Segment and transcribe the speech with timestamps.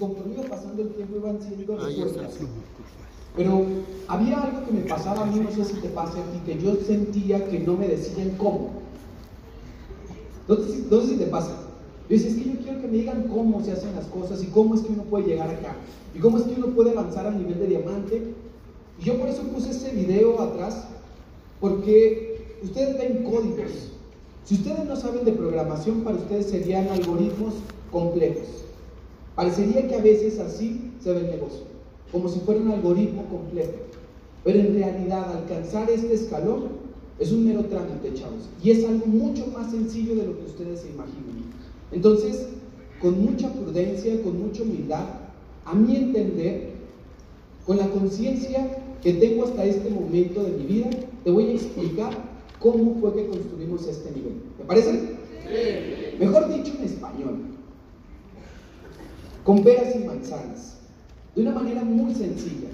[0.00, 2.38] conforme iba pasando el tiempo iban siendo resueltas.
[3.36, 3.64] Pero
[4.08, 6.74] había algo que me pasaba a mí, no sé si te pasa y que yo
[6.76, 8.70] sentía que no me decían cómo.
[10.48, 11.52] No sé, si te pasa.
[12.08, 14.46] Yo decía, es que yo quiero que me digan cómo se hacen las cosas y
[14.46, 15.76] cómo es que uno puede llegar acá.
[16.12, 18.34] Y cómo es que uno puede avanzar a nivel de diamante.
[19.00, 20.88] Y yo por eso puse ese video atrás,
[21.60, 23.70] porque ustedes ven códigos.
[24.44, 27.54] Si ustedes no saben de programación, para ustedes serían algoritmos
[27.92, 28.64] complejos.
[29.34, 31.62] Parecería que a veces así se ve el negocio,
[32.12, 33.72] como si fuera un algoritmo complejo.
[34.44, 36.68] Pero en realidad alcanzar este escalón
[37.18, 38.48] es un mero trámite, chavos.
[38.62, 41.50] Y es algo mucho más sencillo de lo que ustedes se imaginan.
[41.92, 42.48] Entonces,
[43.00, 45.04] con mucha prudencia, con mucha humildad,
[45.64, 46.70] a mi entender,
[47.66, 50.90] con la conciencia que tengo hasta este momento de mi vida,
[51.24, 52.12] te voy a explicar
[52.58, 54.34] cómo fue que construimos este nivel.
[54.58, 54.92] ¿Te parece?
[54.92, 56.16] Sí.
[56.18, 57.38] Mejor dicho en español.
[59.50, 60.76] Con peras y manzanas.
[61.34, 62.68] De una manera muy sencilla.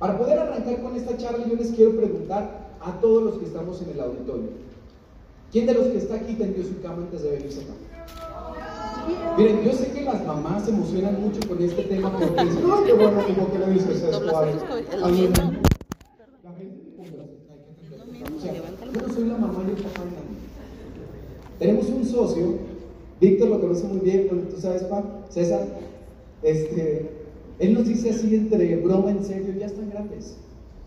[0.00, 3.80] Para poder arrancar con esta charla, yo les quiero preguntar a todos los que estamos
[3.82, 4.48] en el auditorio.
[5.52, 7.74] ¿Quién de los que está aquí tendió su cama antes de venirse acá?
[9.38, 12.82] Miren, yo sé que las mamás se emocionan mucho con este tema porque dicen, ¡ay,
[12.84, 14.54] qué bueno, como que lo dices, es suave!
[14.98, 15.40] La gente
[18.92, 20.38] yo no soy la mamá y el papá de nadie.
[21.60, 22.71] Tenemos un socio,
[23.22, 25.64] Víctor lo conoce muy bien, tú sabes, pa, César,
[26.42, 27.08] este,
[27.60, 30.34] él nos dice así entre broma en serio, ya están grandes.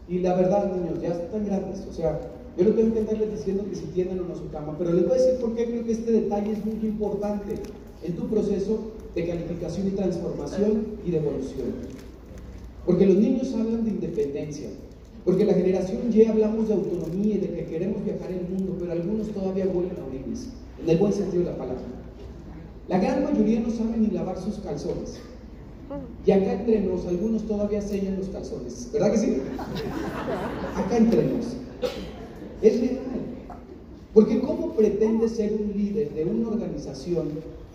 [0.09, 1.85] Y la verdad, niños, ya están grandes.
[1.89, 2.19] O sea,
[2.57, 5.07] yo no tengo que estarles diciendo que si tienen o no su cama, pero les
[5.07, 7.55] voy a decir por qué creo que este detalle es muy importante
[8.03, 8.79] en tu proceso
[9.15, 11.67] de calificación y transformación y de evolución.
[12.85, 14.67] Porque los niños hablan de independencia,
[15.23, 18.91] porque la generación Y hablamos de autonomía y de que queremos viajar el mundo, pero
[18.91, 20.49] algunos todavía vuelven a orines,
[20.83, 22.04] en el buen sentido de la palabra.
[22.87, 25.19] La gran mayoría no saben ni lavar sus calzones.
[26.25, 29.37] Y acá entre nos, algunos todavía sellan los calzones, ¿verdad que sí?
[30.75, 31.45] Acá entre nos.
[32.61, 32.99] Es real.
[34.13, 37.29] Porque ¿cómo pretendes ser un líder de una organización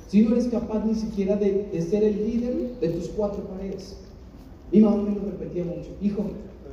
[0.09, 3.97] si no eres capaz ni siquiera de, de ser el líder de tus cuatro paredes?
[4.73, 5.91] Mi mamá me lo repetía mucho.
[6.01, 6.25] Hijo,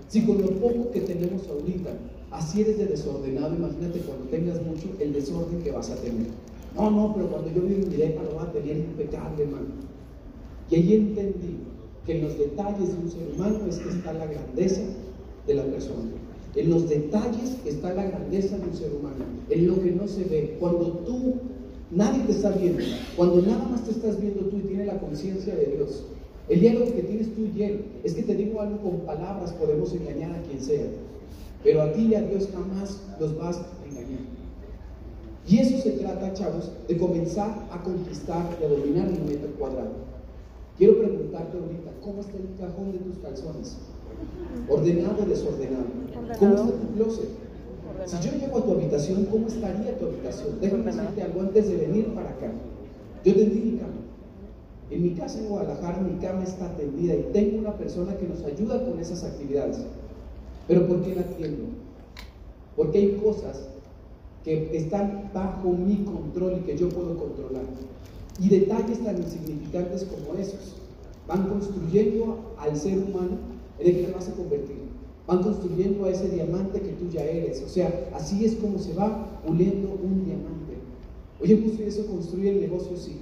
[0.07, 1.89] si con lo poco que tenemos ahorita,
[2.31, 6.27] así eres de desordenado, imagínate cuando tengas mucho el desorden que vas a tener.
[6.77, 9.65] No, no, pero cuando yo vivo en mi depa lo va a tener impecable, hermano.
[10.69, 11.57] Y ahí entendí
[12.05, 14.81] que en los detalles de un ser humano es que está la grandeza
[15.47, 16.11] de la persona.
[16.55, 19.25] En los detalles está la grandeza de un ser humano.
[19.49, 20.57] En lo que no se ve.
[20.59, 21.35] Cuando tú,
[21.91, 22.83] nadie te está viendo.
[23.15, 26.03] Cuando nada más te estás viendo tú y tienes la conciencia de Dios.
[26.49, 29.93] El diálogo que tienes tú y él es que te digo algo con palabras, podemos
[29.93, 30.85] engañar a quien sea.
[31.63, 33.61] Pero a ti y a Dios jamás los vas.
[35.47, 39.91] Y eso se trata, chavos, de comenzar a conquistar y a dominar el metro cuadrado.
[40.77, 43.77] Quiero preguntarte ahorita, ¿cómo está el cajón de tus calzones?
[44.67, 45.85] ¿Ordenado o desordenado?
[46.37, 47.29] ¿Cómo está tu closet?
[48.05, 50.59] Si yo llego a tu habitación, ¿cómo estaría tu habitación?
[50.59, 52.51] Déjame decirte algo antes de venir para acá.
[53.23, 53.93] Yo tendí mi cama.
[54.89, 58.43] En mi casa en Guadalajara mi cama está tendida y tengo una persona que nos
[58.43, 59.79] ayuda con esas actividades.
[60.67, 61.63] Pero ¿por qué la atiendo?
[62.75, 63.69] Porque hay cosas
[64.47, 67.63] que están bajo mi control y que yo puedo controlar.
[68.39, 70.75] Y detalles tan insignificantes como esos
[71.27, 73.37] van construyendo al ser humano
[73.77, 74.77] en el que te vas a convertir.
[75.27, 77.61] Van construyendo a ese diamante que tú ya eres.
[77.61, 80.75] O sea, así es como se va puliendo un diamante.
[81.41, 83.17] Oye, justo eso construye el negocio, sí.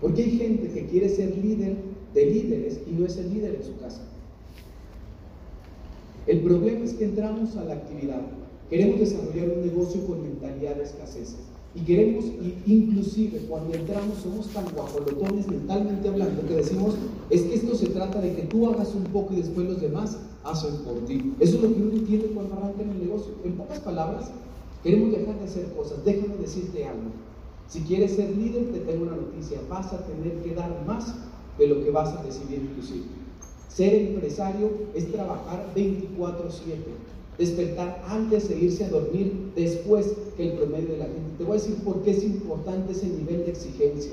[0.00, 1.76] Porque hay gente que quiere ser líder
[2.14, 4.02] de líderes y no es el líder en su casa.
[6.26, 8.22] El problema es que entramos a la actividad.
[8.70, 11.36] Queremos desarrollar un negocio con mentalidad de escasez.
[11.74, 12.24] Y queremos,
[12.66, 16.94] inclusive cuando entramos, somos tan guajolotones mentalmente hablando que decimos,
[17.30, 20.18] es que esto se trata de que tú hagas un poco y después los demás
[20.44, 21.34] hacen por ti.
[21.40, 23.32] Eso es lo que uno entiende cuando arranca en el negocio.
[23.44, 24.30] En pocas palabras,
[24.82, 26.04] queremos dejar de hacer cosas.
[26.04, 27.10] Déjame decirte algo.
[27.68, 29.60] Si quieres ser líder, te tengo una noticia.
[29.68, 31.14] Vas a tener que dar más
[31.58, 33.04] de lo que vas a recibir inclusive.
[33.68, 37.07] Ser empresario es trabajar 24/7
[37.38, 41.38] despertar antes de irse a dormir después que el promedio de la gente.
[41.38, 44.12] Te voy a decir por qué es importante ese nivel de exigencia.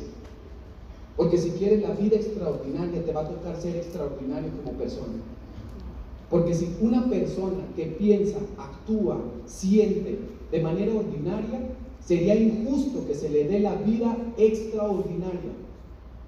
[1.18, 5.14] Porque si quieres la vida extraordinaria, te va a tocar ser extraordinario como persona.
[6.30, 10.20] Porque si una persona que piensa, actúa, siente
[10.52, 11.70] de manera ordinaria,
[12.06, 15.54] sería injusto que se le dé la vida extraordinaria.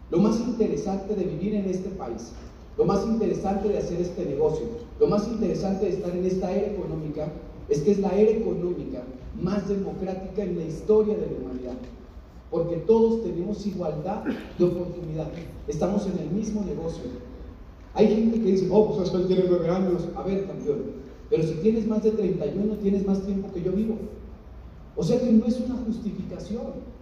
[0.09, 2.31] Lo más interesante de vivir en este país
[2.77, 4.65] lo más interesante de hacer este negocio,
[4.99, 7.27] lo más interesante de estar en esta era económica,
[7.69, 9.03] es que es la era económica
[9.41, 11.77] más democrática en la historia de la humanidad.
[12.49, 14.23] porque todos tenemos igualdad
[14.57, 15.27] de oportunidad.
[15.67, 17.03] Estamos en el mismo negocio.
[17.93, 20.07] Hay gente que dice, oh, pues él tiene nueve años.
[20.15, 20.83] A ver, campeón,
[21.29, 23.95] pero si tienes más de 31, tienes más tiempo que yo vivo.
[24.95, 26.97] O sea que no es una justificación.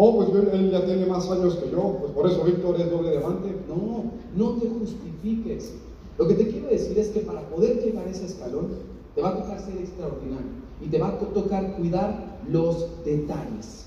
[0.00, 3.10] Oh, pues él ya tiene más años que yo, pues por eso Víctor es doble
[3.10, 3.52] diamante.
[3.66, 4.04] No,
[4.36, 5.74] no te justifiques.
[6.16, 8.68] Lo que te quiero decir es que para poder llegar ese escalón,
[9.16, 13.86] te va a tocar ser extraordinario y te va a tocar cuidar los detalles.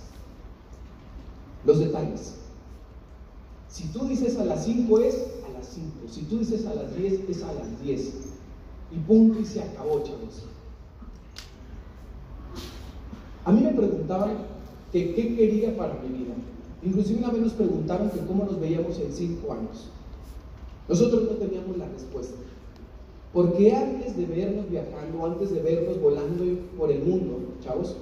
[1.64, 2.36] Los detalles.
[3.70, 5.16] Si tú dices a las 5 es
[5.48, 5.90] a las 5.
[6.10, 8.14] Si tú dices a las 10 es a las 10.
[8.92, 10.44] Y punto y se acabó, chavos.
[13.46, 14.51] A mí me preguntaban
[14.92, 16.34] que qué quería para mi vida.
[16.84, 19.90] Inclusive una vez nos preguntaron que cómo nos veíamos en 5 años.
[20.90, 22.36] Nosotros no teníamos la respuesta.
[23.34, 26.44] Porque antes de vernos viajando, antes de vernos volando
[26.78, 27.96] por el mundo, chavos,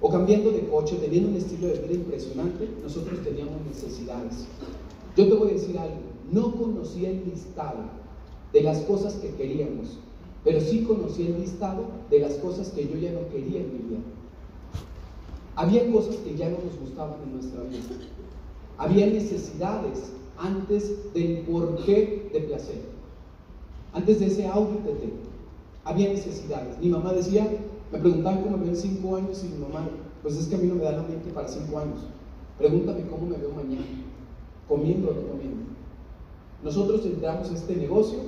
[0.00, 4.46] o cambiando de coche, teniendo un estilo de vida impresionante, nosotros teníamos necesidades.
[5.16, 5.96] Yo te voy a decir algo,
[6.30, 7.78] no conocía el listado
[8.52, 9.98] de las cosas que queríamos,
[10.44, 13.78] pero sí conocía el listado de las cosas que yo ya no quería en mi
[13.88, 14.00] vida.
[15.56, 17.80] Había cosas que ya no nos gustaban en nuestra vida.
[18.78, 22.80] Había necesidades antes del porqué de placer.
[23.92, 25.12] Antes de ese Audi TT.
[25.84, 26.78] Había necesidades.
[26.80, 27.46] Mi mamá decía,
[27.92, 29.88] me preguntaban cómo me veo en cinco años y mi mamá,
[30.22, 31.98] pues es que a mí no me da la mente para cinco años.
[32.56, 33.84] Pregúntame cómo me veo mañana,
[34.68, 35.64] comiendo o no comiendo.
[36.62, 38.18] Nosotros entramos a este negocio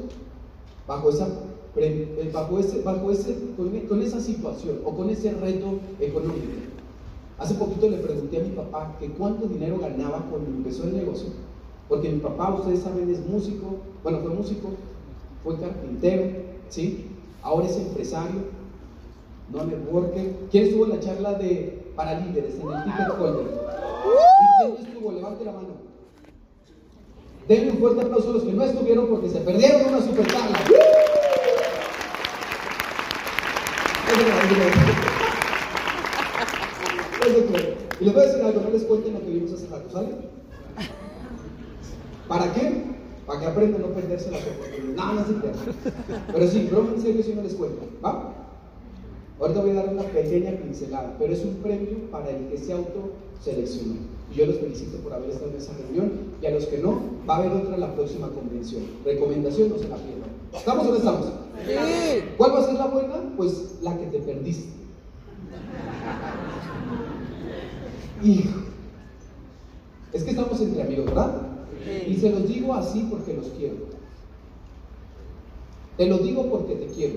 [0.86, 1.28] bajo esa
[1.76, 3.36] eh, bajo ese, bajo ese,
[3.88, 6.73] con esa situación o con ese reto económico.
[7.38, 11.30] Hace poquito le pregunté a mi papá que cuánto dinero ganaba cuando empezó el negocio,
[11.88, 14.70] porque mi papá, ustedes saben, es músico, bueno, fue músico,
[15.42, 16.30] fue carpintero,
[16.68, 17.06] ¿sí?
[17.42, 18.42] Ahora es empresario,
[19.52, 20.32] no networker.
[20.50, 23.46] ¿Quién estuvo en la charla de para líderes en el Ticket Holder?
[23.46, 25.12] ¿Y quién estuvo?
[25.12, 25.68] Levante la mano.
[27.48, 30.24] Denle un fuerte aplauso a los que no estuvieron porque se perdieron una super
[37.26, 40.08] Y les voy a decir algo, no les cuenten lo que vimos hace rato, ¿sale?
[42.28, 42.84] ¿Para qué?
[43.26, 44.96] Para que aprendan a no perderse las oportunidades.
[44.96, 45.32] No, no se.
[46.32, 47.82] Pero sí, broma en serio si no les cuento.
[48.04, 48.34] ¿Va?
[49.40, 52.72] Ahorita voy a dar una pequeña pincelada, pero es un premio para el que se
[52.72, 53.96] autoseleccionó.
[54.32, 56.12] Y yo los felicito por haber estado en esa reunión.
[56.42, 58.82] Y a los que no, va a haber otra en la próxima convención.
[59.04, 60.30] Recomendación, no se la pierdan.
[60.52, 61.26] ¿Estamos o no estamos?
[61.66, 61.74] Sí.
[62.36, 63.14] ¿Cuál va a ser la buena?
[63.36, 64.74] Pues la que te perdiste.
[68.24, 68.60] Hijo.
[70.12, 71.42] Es que estamos entre amigos, ¿verdad?
[72.08, 73.74] Y se los digo así porque los quiero.
[75.98, 77.14] Te lo digo porque te quiero.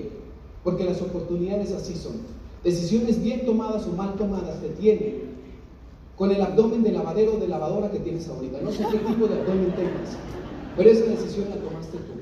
[0.62, 2.12] Porque las oportunidades así son.
[2.62, 5.28] Decisiones bien tomadas o mal tomadas te tienen
[6.16, 8.60] con el abdomen de lavadero o de lavadora que tienes ahorita.
[8.60, 10.18] No sé qué tipo de abdomen tengas,
[10.76, 12.18] pero esa decisión la tomaste tú.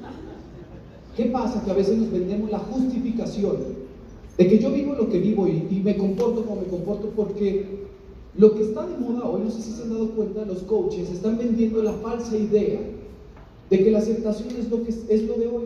[1.17, 1.65] ¿Qué pasa?
[1.65, 3.57] Que a veces nos vendemos la justificación
[4.37, 7.86] de que yo vivo lo que vivo y, y me comporto como me comporto porque
[8.39, 11.11] lo que está de moda hoy, no sé si se han dado cuenta, los coaches
[11.11, 12.81] están vendiendo la falsa idea
[13.71, 15.65] de que la aceptación es lo, de hoy.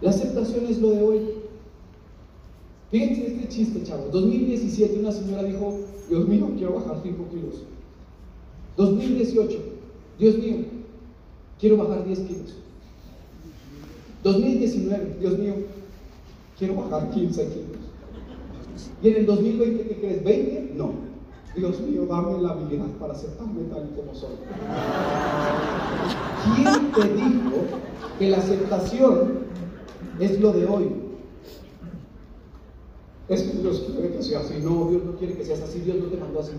[0.00, 1.20] La aceptación es lo de hoy.
[2.90, 4.12] Fíjense este chiste, chavos.
[4.12, 7.64] 2017 una señora dijo, Dios mío, quiero bajar 5 kilos.
[8.76, 9.58] 2018,
[10.20, 10.56] Dios mío,
[11.58, 12.54] quiero bajar 10 kilos.
[14.22, 15.54] 2019, Dios mío,
[16.56, 17.87] quiero bajar 15 kilos.
[19.02, 20.24] Y en el 2020, ¿qué crees?
[20.24, 20.74] ¿20?
[20.74, 20.92] No.
[21.56, 24.36] Dios mío, dame la habilidad para aceptarme tal y como soy.
[26.54, 27.56] ¿Quién te dijo
[28.18, 29.38] que la aceptación
[30.20, 30.92] es lo de hoy?
[33.28, 34.60] Es que Dios quiere que seas así.
[34.62, 35.80] No, Dios no quiere que seas así.
[35.80, 36.52] Dios no te mandó así.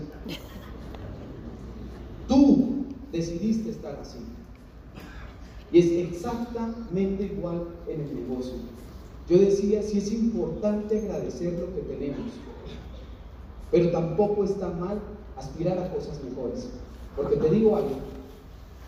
[2.28, 4.18] Tú decidiste estar así.
[5.72, 8.54] Y es exactamente igual en el negocio.
[9.30, 12.32] Yo decía, sí es importante agradecer lo que tenemos,
[13.70, 15.00] pero tampoco está mal
[15.36, 16.68] aspirar a cosas mejores.
[17.14, 17.94] Porque te digo algo,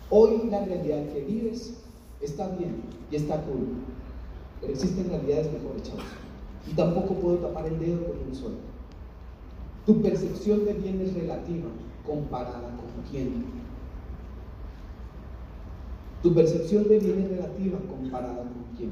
[0.09, 1.75] hoy la realidad que vives
[2.19, 3.67] está bien y está cool,
[4.59, 6.03] pero existen realidades mejores, chavos.
[6.69, 8.55] Y tampoco puedo tapar el dedo con un solo.
[9.85, 11.69] Tu percepción de bien es relativa
[12.05, 13.45] comparada con quién.
[16.21, 18.91] Tu percepción de bien es relativa comparada con quién.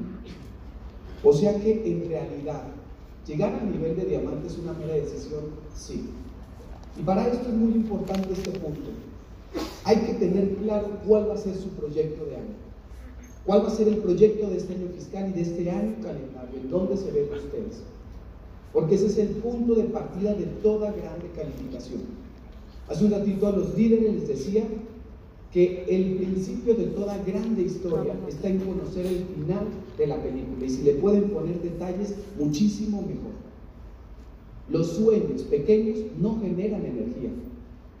[1.24, 2.62] O sea que en realidad,
[3.26, 6.10] llegar al nivel de diamante es una mera decisión, sí.
[6.98, 8.90] Y para esto es muy importante este punto.
[9.84, 12.54] Hay que tener claro cuál va a ser su proyecto de año.
[13.44, 16.60] ¿Cuál va a ser el proyecto de este año fiscal y de este año calendario?
[16.60, 17.82] ¿En dónde se ven ustedes?
[18.72, 22.00] porque ese es el punto de partida de toda grande calificación.
[22.88, 24.64] Hace un ratito a los líderes les decía
[25.52, 29.66] que el principio de toda grande historia está en conocer el final
[29.98, 33.32] de la película y si le pueden poner detalles, muchísimo mejor.
[34.68, 37.30] Los sueños pequeños no generan energía.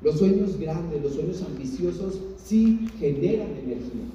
[0.02, 4.06] Los sueños grandes, los sueños ambiciosos sí generan energía.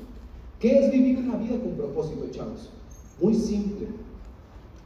[0.60, 2.70] ¿Qué es vivir una vida con propósito, chavos?
[3.22, 3.88] Muy simple.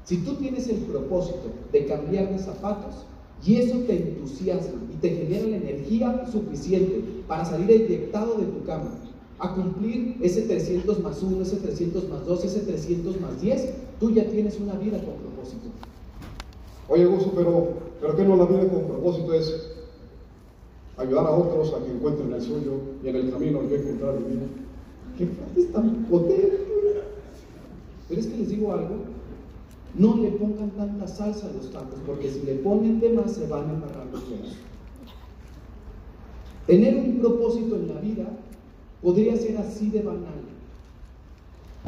[0.03, 3.05] Si tú tienes el propósito de cambiar de zapatos
[3.45, 8.63] y eso te entusiasma y te genera la energía suficiente para salir eyectado de tu
[8.65, 8.91] cama,
[9.41, 14.11] a cumplir ese 300 más 1, ese 300 más 2, ese 300 más 10, tú
[14.11, 15.67] ya tienes una vida con propósito.
[16.87, 17.69] Oye, Gusto, pero,
[17.99, 19.71] pero ¿qué no la vida con propósito es
[20.97, 24.25] ayudar a otros a que encuentren el suyo y en el camino yo encontrar el
[24.25, 24.47] mío?
[25.17, 26.67] ¿Qué frase tan potente?
[28.07, 28.95] Pero es que les digo algo,
[29.95, 33.47] no le pongan tanta salsa a los tacos, porque si le ponen de más se
[33.47, 34.55] van a embarrar los dedos.
[36.67, 38.27] Tener un propósito en la vida
[39.01, 40.41] podría ser así de banal.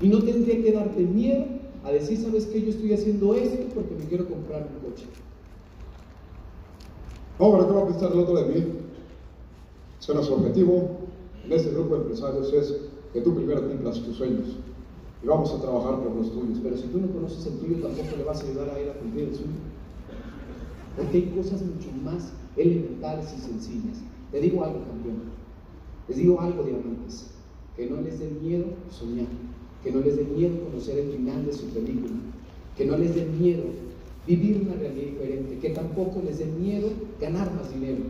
[0.01, 1.45] Y no tendría que darte miedo
[1.83, 2.61] a decir, ¿sabes qué?
[2.61, 5.05] Yo estoy haciendo esto porque me quiero comprar un coche.
[7.37, 8.65] Pero ¿qué va a pensar el otro de mí?
[9.99, 11.03] Será su objetivo
[11.45, 12.75] en este grupo de empresarios es
[13.11, 14.47] que tú primero cumplas tus sueños
[15.21, 16.59] y vamos a trabajar por los tuyos.
[16.61, 18.93] Pero si tú no conoces el tuyo, tampoco le vas a ayudar a ir a
[18.93, 19.49] cumplir el suyo.
[20.95, 23.97] Porque hay cosas mucho más elementales y sencillas.
[24.31, 25.42] Te digo algo, campeón.
[26.07, 27.31] Les digo algo, diamantes.
[27.75, 29.27] Que no les dé miedo soñar.
[29.83, 32.13] Que no les dé miedo conocer el final de su película.
[32.77, 33.63] Que no les dé miedo
[34.27, 35.59] vivir una realidad diferente.
[35.59, 38.03] Que tampoco les dé miedo ganar más dinero.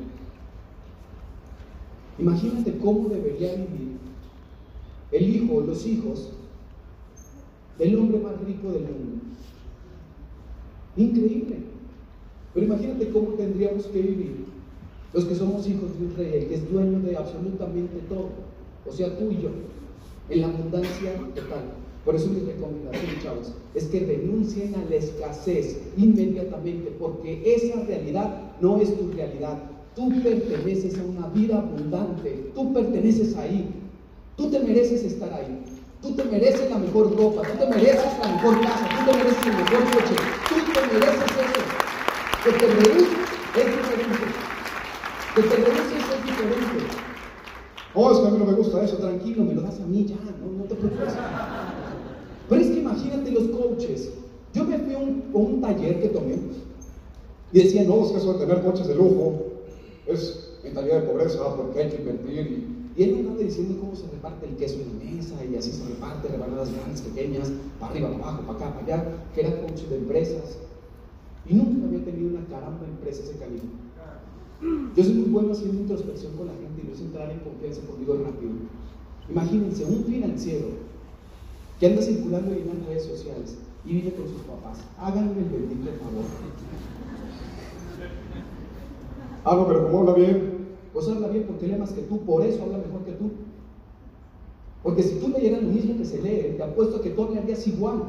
[2.20, 3.98] Imagínate cómo debería vivir
[5.12, 6.32] el hijo o los hijos
[7.78, 9.22] del hombre más rico del mundo.
[10.96, 11.58] Increíble.
[12.54, 14.53] Pero imagínate cómo tendríamos que vivir
[15.14, 18.30] los que somos hijos de un rey, que es dueño de absolutamente todo,
[18.86, 19.50] o sea, tú y yo,
[20.30, 21.64] en la abundancia total.
[22.06, 28.52] Por eso mi recomendación, chavos, es que renuncien a la escasez inmediatamente, porque esa realidad
[28.60, 29.58] no es tu realidad.
[29.96, 33.70] Tú perteneces a una vida abundante, tú perteneces ahí,
[34.36, 35.64] tú te mereces estar ahí.
[36.04, 39.46] Tú te mereces la mejor ropa, tú te mereces la mejor casa, tú te mereces
[39.46, 40.16] el mejor coche,
[40.50, 41.64] tú te mereces eso.
[42.44, 43.08] Que te rehuses
[43.56, 44.26] es diferente.
[45.34, 46.86] Que te rehuses es diferente.
[47.94, 48.98] Oh, es que a mí no me gusta eso.
[49.24, 51.14] Tranquilo, me lo das a mí ya, no, no te preocupes.
[52.50, 54.12] Pero es que imagínate los coaches.
[54.54, 56.38] Yo me fui a un, a un taller que tomé
[57.54, 59.44] y decía, no, es que eso de tener coches de lujo
[60.08, 63.96] es mentalidad de pobreza porque hay que invertir y y él me anda diciendo cómo
[63.96, 67.92] se reparte el queso en la mesa y así se reparte, rebanadas grandes, pequeñas, para
[67.92, 70.60] arriba, para abajo, para acá, para allá, que era coach de empresas.
[71.50, 73.66] Y nunca había tenido una caramba empresa ese calibre.
[74.96, 77.82] Yo soy muy bueno haciendo introspección con la gente y no es entrar en confianza
[77.82, 78.52] conmigo rápido.
[79.30, 80.68] Imagínense un financiero
[81.80, 84.80] que anda circulando en las redes sociales y vive con sus papás.
[84.98, 86.26] Háganme el bendito favor.
[89.46, 92.46] Ah, no, pero como habla bien, pues habla bien porque lee más que tú, por
[92.46, 93.32] eso habla mejor que tú.
[94.84, 97.66] Porque si tú leyeras lo mismo que se lee, te apuesto a que tú hablarías
[97.68, 98.04] igual.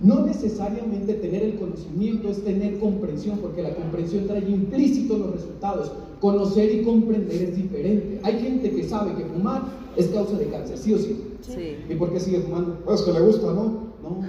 [0.00, 5.90] No necesariamente tener el conocimiento es tener comprensión, porque la comprensión trae implícito los resultados.
[6.20, 8.20] Conocer y comprender es diferente.
[8.22, 9.62] Hay gente que sabe que fumar
[9.96, 11.16] es causa de cáncer, ¿sí o sí?
[11.40, 11.76] Sí.
[11.88, 12.78] ¿Y por qué sigue fumando?
[12.84, 13.88] Pues que le gusta, ¿no?
[14.02, 14.20] No,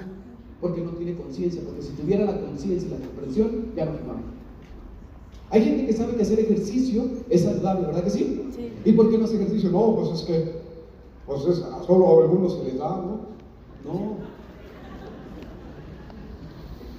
[0.59, 4.21] porque no tiene conciencia, porque si tuviera la conciencia y la comprensión, ya no fumaba.
[5.51, 8.41] Hay gente que sabe que hacer ejercicio es saludable, ¿verdad que sí?
[8.55, 8.71] Sí.
[8.85, 9.69] ¿Y por qué no hace ejercicio?
[9.71, 10.51] No, pues es que,
[11.27, 13.19] pues es solo a algunos que les da, ¿no?
[13.85, 14.17] No.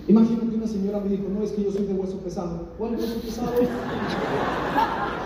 [0.09, 2.69] Imagínate una señora me dijo, no, es que yo soy de hueso pesado.
[2.79, 3.53] ¿Cuál hueso pesado?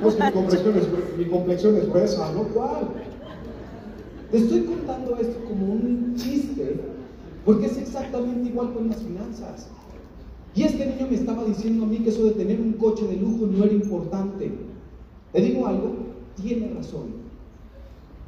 [0.00, 2.42] No, es que mi complexión es, mi complexión es gruesa, ¿no?
[2.48, 2.88] ¿Cuál?
[4.30, 6.80] Te estoy contando esto como un chiste,
[7.44, 9.68] porque es exactamente igual con las finanzas.
[10.54, 13.16] Y este niño me estaba diciendo a mí que eso de tener un coche de
[13.16, 14.50] lujo no era importante.
[15.32, 15.94] Le digo algo,
[16.40, 17.28] tiene razón.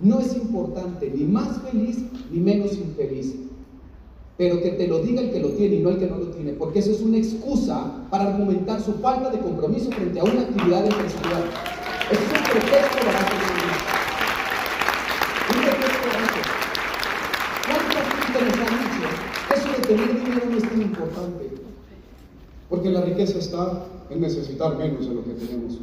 [0.00, 1.98] No es importante ni más feliz
[2.30, 3.34] ni menos infeliz.
[4.40, 6.28] Pero que te lo diga el que lo tiene y no el que no lo
[6.28, 10.40] tiene, porque eso es una excusa para argumentar su falta de compromiso frente a una
[10.40, 11.42] actividad empresarial.
[12.10, 13.34] Eso es un pretexto barato.
[15.50, 16.08] Un pretexto.
[17.66, 19.08] ¿Cuántas han dicho?
[19.54, 21.50] Eso de tener dinero no es tan importante.
[22.70, 25.80] Porque la riqueza está en necesitar menos de lo que tenemos.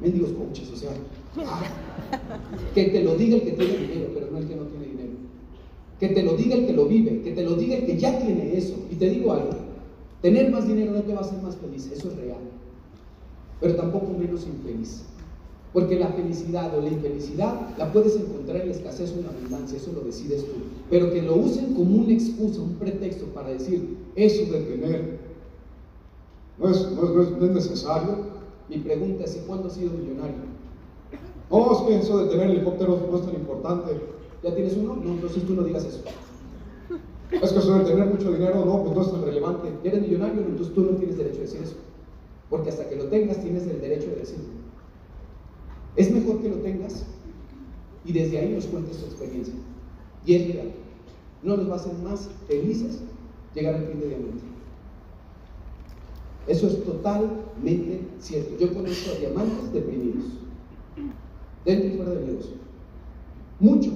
[0.00, 0.90] Mendigos coaches, o sea,
[2.74, 4.29] que te lo diga el que tiene dinero, pero
[6.00, 8.18] que te lo diga el que lo vive, que te lo diga el que ya
[8.18, 8.74] tiene eso.
[8.90, 9.50] Y te digo algo,
[10.22, 12.40] tener más dinero no te va a hacer más feliz, eso es real.
[13.60, 15.02] Pero tampoco menos infeliz.
[15.74, 19.30] Porque la felicidad o la infelicidad la puedes encontrar en la escasez o en la
[19.30, 20.52] abundancia, eso lo decides tú.
[20.88, 25.20] Pero que lo usen como una excusa, un pretexto para decir, eso de tener
[26.58, 28.30] no es necesario.
[28.68, 30.36] Mi pregunta es, ¿y cuándo has sido millonario?
[31.50, 33.92] No, es que eso de tener helicópteros no es tan importante.
[34.42, 34.96] ¿Ya tienes uno?
[34.96, 36.02] No, entonces tú no digas eso.
[37.30, 39.72] Es que de tener mucho dinero, no, pues no es tan relevante.
[39.84, 40.40] ¿Ya eres millonario?
[40.40, 41.76] Entonces tú no tienes derecho a decir eso.
[42.48, 44.44] Porque hasta que lo tengas tienes el derecho de decirlo.
[45.96, 47.04] Es mejor que lo tengas
[48.04, 49.54] y desde ahí nos cuentes tu experiencia.
[50.26, 50.72] Y es real.
[51.42, 53.00] No nos va a hacer más felices
[53.54, 54.42] llegar al fin de diamante.
[56.46, 58.56] Eso es totalmente cierto.
[58.58, 60.24] Yo conozco a diamantes deprimidos,
[61.64, 62.52] dentro y fuera del negocio.
[63.60, 63.94] Muchos.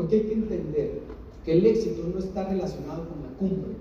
[0.00, 1.00] Porque hay que entender
[1.44, 3.72] que el éxito no está relacionado con la cumbre.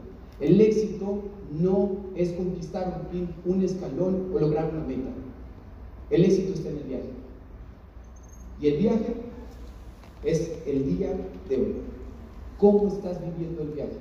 [0.41, 1.19] El éxito
[1.57, 5.11] no es conquistar un, un escalón o lograr una meta.
[6.09, 7.09] El éxito está en el viaje.
[8.59, 9.13] Y el viaje
[10.25, 11.15] es el día
[11.47, 11.75] de hoy.
[12.57, 13.99] ¿Cómo estás viviendo el viaje?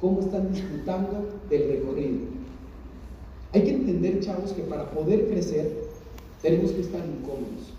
[0.00, 2.28] ¿Cómo están disfrutando del recorrido?
[3.52, 5.82] Hay que entender, chavos, que para poder crecer
[6.42, 7.74] tenemos que estar incómodos.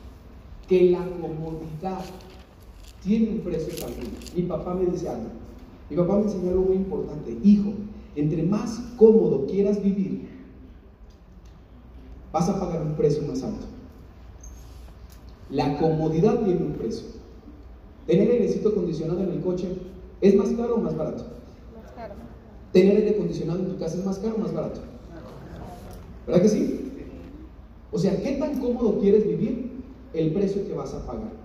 [0.68, 2.04] Que la comodidad
[3.06, 4.12] tiene un precio también.
[4.36, 5.30] Mi papá me dice algo.
[5.90, 7.38] Mi papá me enseñó algo muy importante.
[7.44, 7.74] Hijo,
[8.16, 10.28] entre más cómodo quieras vivir,
[12.32, 13.68] vas a pagar un precio más alto.
[15.52, 17.06] La comodidad tiene un precio.
[18.08, 19.68] Tener airecito acondicionado en el coche
[20.22, 21.24] es más caro o más barato.
[21.76, 22.16] Más caro.
[22.72, 24.82] Tener aire acondicionado en tu casa es más caro o más barato.
[26.26, 26.92] ¿Verdad que sí?
[27.92, 29.72] O sea, ¿qué tan cómodo quieres vivir?
[30.14, 31.45] El precio que vas a pagar.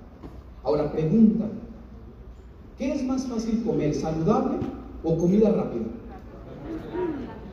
[0.62, 1.46] Ahora pregunta,
[2.76, 4.58] ¿qué es más fácil comer, saludable
[5.02, 5.86] o comida rápida?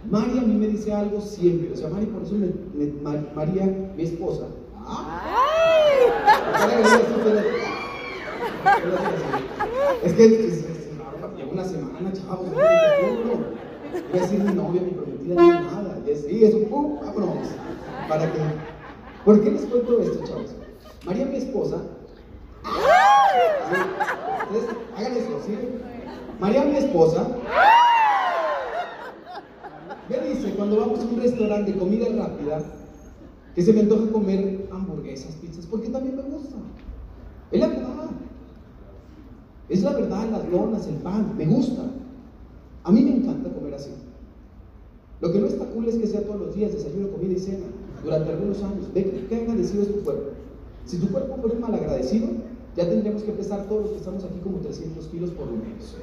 [0.09, 2.93] María a mí me dice algo siempre, o sea, María, por eso me, me,
[3.35, 4.45] María, mi esposa,
[10.03, 10.65] es que es,
[11.37, 16.15] llevo una semana, chavos, no voy a decir mi novia, mi prometida, no nada, y
[16.15, 17.47] sí, eso, pum, vámonos,
[18.07, 18.39] para que,
[19.25, 20.55] ¿por qué les cuento esto, chavos?
[21.05, 21.81] María, mi esposa,
[24.49, 25.13] Ustedes hagan
[25.45, 25.57] ¿sí?
[26.39, 27.27] María, mi esposa,
[30.09, 32.61] me dice cuando vamos a un restaurante de comida rápida
[33.55, 36.55] que se me antoja comer hamburguesas, pizzas, porque también me gusta.
[37.51, 38.09] Es la verdad.
[39.69, 41.83] Es la verdad, las donas, el pan, me gusta.
[42.83, 43.89] A mí me encanta comer así.
[45.19, 47.65] Lo que no está cool es que sea todos los días desayuno, comida y cena
[48.03, 48.93] durante algunos años.
[48.93, 50.29] Ve qué agradecido es tu cuerpo.
[50.85, 52.27] Si tu cuerpo fuera mal agradecido,
[52.77, 55.97] ya tendríamos que pesar todos los que estamos aquí como 300 kilos por lo menos.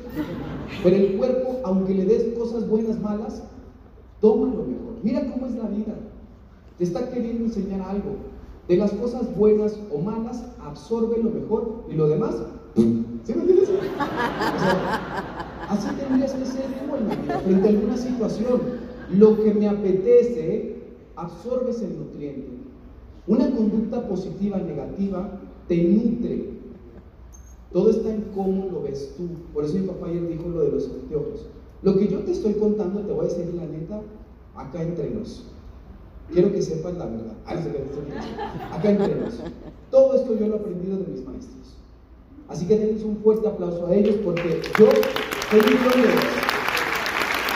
[0.82, 3.44] Pero el cuerpo, aunque le des cosas buenas, malas,
[4.20, 4.94] toma lo mejor.
[5.04, 5.94] Mira cómo es la vida.
[6.76, 8.16] Te está queriendo enseñar algo.
[8.66, 12.34] De las cosas buenas o malas, absorbe lo mejor y lo demás,
[12.74, 13.68] ¿sí me entiendes?
[15.68, 18.60] Así tendrías que ser tú en la frente a alguna situación.
[19.12, 20.76] Lo que me apetece,
[21.14, 22.48] absorbes el nutriente.
[23.28, 26.53] Una conducta positiva, negativa, te nutre.
[27.74, 29.28] Todo está en cómo lo ves tú.
[29.52, 31.46] Por eso mi papá ayer dijo lo de los anteojos.
[31.82, 34.00] Lo que yo te estoy contando, te voy a decir la neta,
[34.54, 35.44] acá entre nos.
[36.32, 37.34] Quiero que sepas la verdad.
[38.70, 39.40] Acá entre nos.
[39.90, 41.74] Todo esto yo lo he aprendido de mis maestros.
[42.46, 44.86] Así que denles un fuerte aplauso a ellos porque yo
[45.50, 46.14] soy un de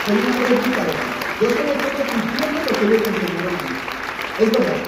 [0.03, 0.17] Soy
[0.49, 1.03] replicadora.
[1.39, 3.71] Yo solo estoy cumpliendo lo que ellos me enseñaron a mí.
[4.41, 4.79] Es verdad.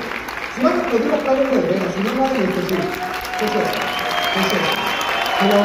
[0.55, 1.95] Si van a aplaudir, aplauden de veras.
[1.95, 2.75] Si no, no hagan esto, sí.
[5.41, 5.47] Es.
[5.47, 5.51] Es.
[5.51, 5.59] Pero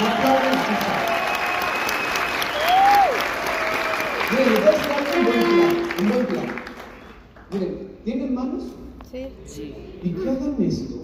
[0.00, 0.72] no aplauden así.
[4.30, 4.78] Miren, voy a
[5.18, 5.76] un buen plan.
[6.00, 6.46] Un buen plan.
[7.52, 7.72] Miren,
[8.04, 8.62] ¿tienen manos?
[9.10, 9.28] Sí.
[9.44, 9.74] Sí.
[10.02, 10.94] ¿Y qué hagan esto?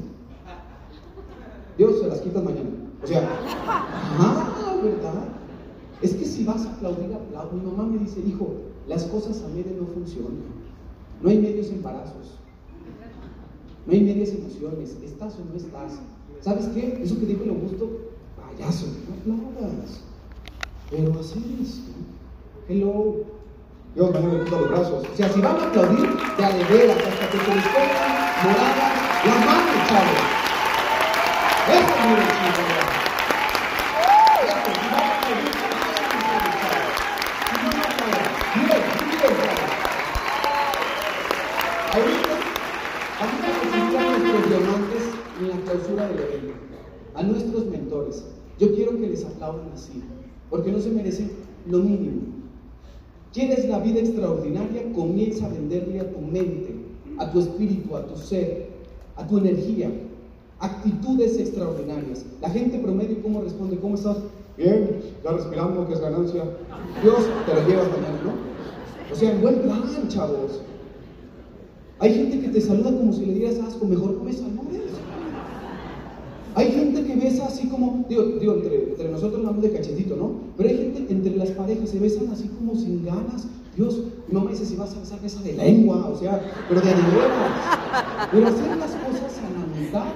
[1.76, 2.70] Dios se las quita mañana.
[3.02, 3.28] O sea,
[3.68, 5.24] ah, ¿verdad?
[6.00, 7.62] Es que si vas a aplaudir, aplaudir.
[7.62, 8.54] Mi mamá me dice, hijo,
[8.86, 10.44] las cosas a medias no funcionan.
[11.20, 12.38] No hay medios embarazos.
[13.86, 14.96] No hay medias emociones.
[15.04, 16.00] ¿Estás o no estás?
[16.40, 17.01] ¿Sabes qué?
[17.03, 17.88] Eso que dijo el Augusto,
[18.37, 18.87] payaso,
[19.27, 20.01] no aplaudas.
[20.90, 21.90] Pero hacer esto.
[22.68, 23.16] Hello.
[23.94, 25.07] Dios mañana me quita los brazos.
[25.12, 28.09] O sea, si van a aplaudir, de veras, hasta que se les pongan
[28.44, 30.47] moradas las manos, chavos.
[47.18, 48.24] A nuestros mentores.
[48.61, 50.02] Yo quiero que les aplaudan así,
[50.48, 51.33] porque no se merecen
[51.68, 52.22] lo mínimo.
[53.33, 54.92] ¿Quieres la vida extraordinaria?
[54.92, 56.76] Comienza a venderle a tu mente,
[57.18, 58.68] a tu espíritu, a tu ser,
[59.16, 59.90] a tu energía,
[60.61, 62.24] actitudes extraordinarias.
[62.40, 63.78] La gente promedio, ¿cómo responde?
[63.78, 64.18] ¿Cómo estás?
[64.57, 66.44] Bien, ya respirando, que es ganancia.
[67.02, 69.12] Dios, te lo llevas mañana, ¿no?
[69.12, 70.62] O sea, en buen plan, chavos.
[71.98, 74.97] Hay gente que te saluda como si le dieras asco, mejor no me saludes.
[76.58, 80.32] Hay gente que besa así como, digo, digo entre, entre nosotros hablamos de cachetito, ¿no?
[80.56, 83.46] Pero hay gente entre las parejas se besan así como sin ganas.
[83.76, 86.88] Dios, mi mamá dice, si vas a besar, besa de lengua, o sea, pero de
[86.88, 86.98] veras.
[88.32, 90.06] Pero hacer las cosas a la mitad.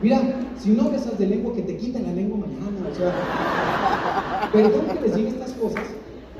[0.00, 4.50] Mira, si no besas de lengua, que te quiten la lengua mañana, o sea.
[4.54, 5.84] Perdón que les diga estas cosas,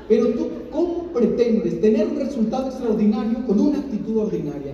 [0.09, 4.73] pero tú, ¿cómo pretendes tener un resultado extraordinario con una actitud ordinaria?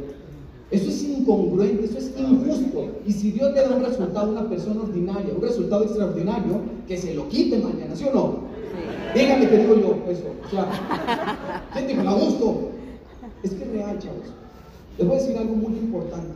[0.72, 2.92] Eso es incongruente, eso es injusto.
[3.06, 6.98] Y si Dios le da un resultado a una persona ordinaria, un resultado extraordinario, que
[6.98, 8.52] se lo quite mañana, ¿sí o no?
[9.14, 10.24] Dígame que digo yo eso.
[10.46, 12.04] O sea, ¿quién dijo?
[12.04, 12.70] La gusto.
[13.44, 14.28] Es que es real, chavos.
[14.98, 16.36] Les voy a decir algo muy importante.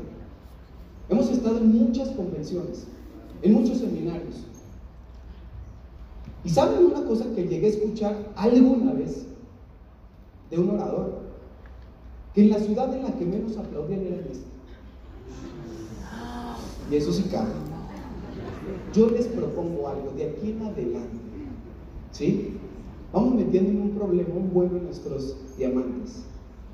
[1.10, 2.88] Hemos estado en muchas convenciones,
[3.42, 4.36] en muchos seminarios.
[6.44, 9.26] ¿Y saben una cosa que llegué a escuchar alguna vez
[10.52, 11.25] de un orador?
[12.36, 14.26] Que en la ciudad en la que menos aplaudían era en.
[16.92, 17.50] Y eso sí cabe.
[18.94, 21.18] Yo les propongo algo de aquí en adelante.
[22.12, 22.58] ¿Sí?
[23.14, 26.24] Vamos metiendo en un problema un bueno a nuestros diamantes,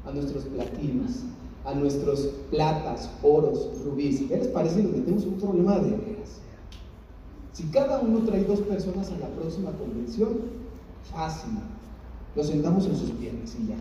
[0.06, 1.20] a nuestros platinos,
[1.66, 4.22] a nuestros platas, oros, rubíes.
[4.22, 6.42] ¿Qué les parece que metemos un problema de veras?
[7.54, 10.30] Si cada uno trae dos personas a la próxima convención,
[11.14, 11.52] fácil.
[12.36, 13.76] Los sentamos en sus piernas y ya.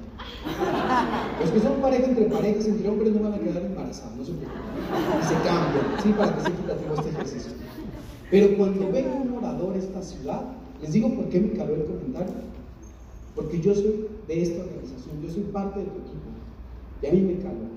[1.41, 4.33] Los que son pareja entre parejas, entre hombres, no van a quedar embarazados, no se
[4.33, 5.29] preocupen.
[5.29, 7.53] Se cambian, sí, para que sea equitativo este ejercicio.
[8.31, 10.43] Pero cuando venga un orador a esta ciudad,
[10.83, 12.35] les digo por qué me caló el comentario.
[13.37, 16.31] Porque yo soy de esta organización, yo soy parte de tu equipo.
[17.03, 17.71] Y a mí me caló.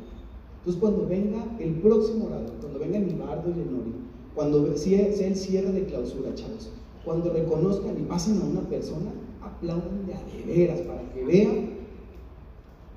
[0.59, 3.93] Entonces, cuando venga el próximo orador, cuando venga Nibardo y Lenori,
[4.33, 6.71] cuando sea el cierre de clausura, chavos,
[7.05, 9.11] cuando reconozcan y pasen a una persona,
[9.45, 11.69] aplaudan de a de veras para que vean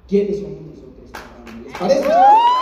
[0.09, 1.11] quiénes somos nosotros.
[1.65, 2.57] ¿Les parece, chavos?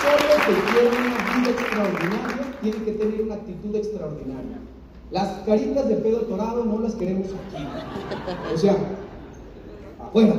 [0.00, 4.67] Solo que quiere una vida extraordinaria tiene que tener una actitud extraordinaria.
[5.10, 7.64] Las caritas de pedo torado no las queremos aquí.
[8.52, 8.76] O sea,
[10.00, 10.34] afuera.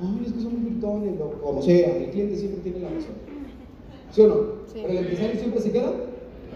[0.00, 3.14] Ay, es que son gritones, o como sea, el cliente siempre tiene la razón.
[4.10, 4.34] ¿Sí o no?
[4.66, 4.80] Sí.
[4.82, 5.92] Pero el empresario siempre se queda.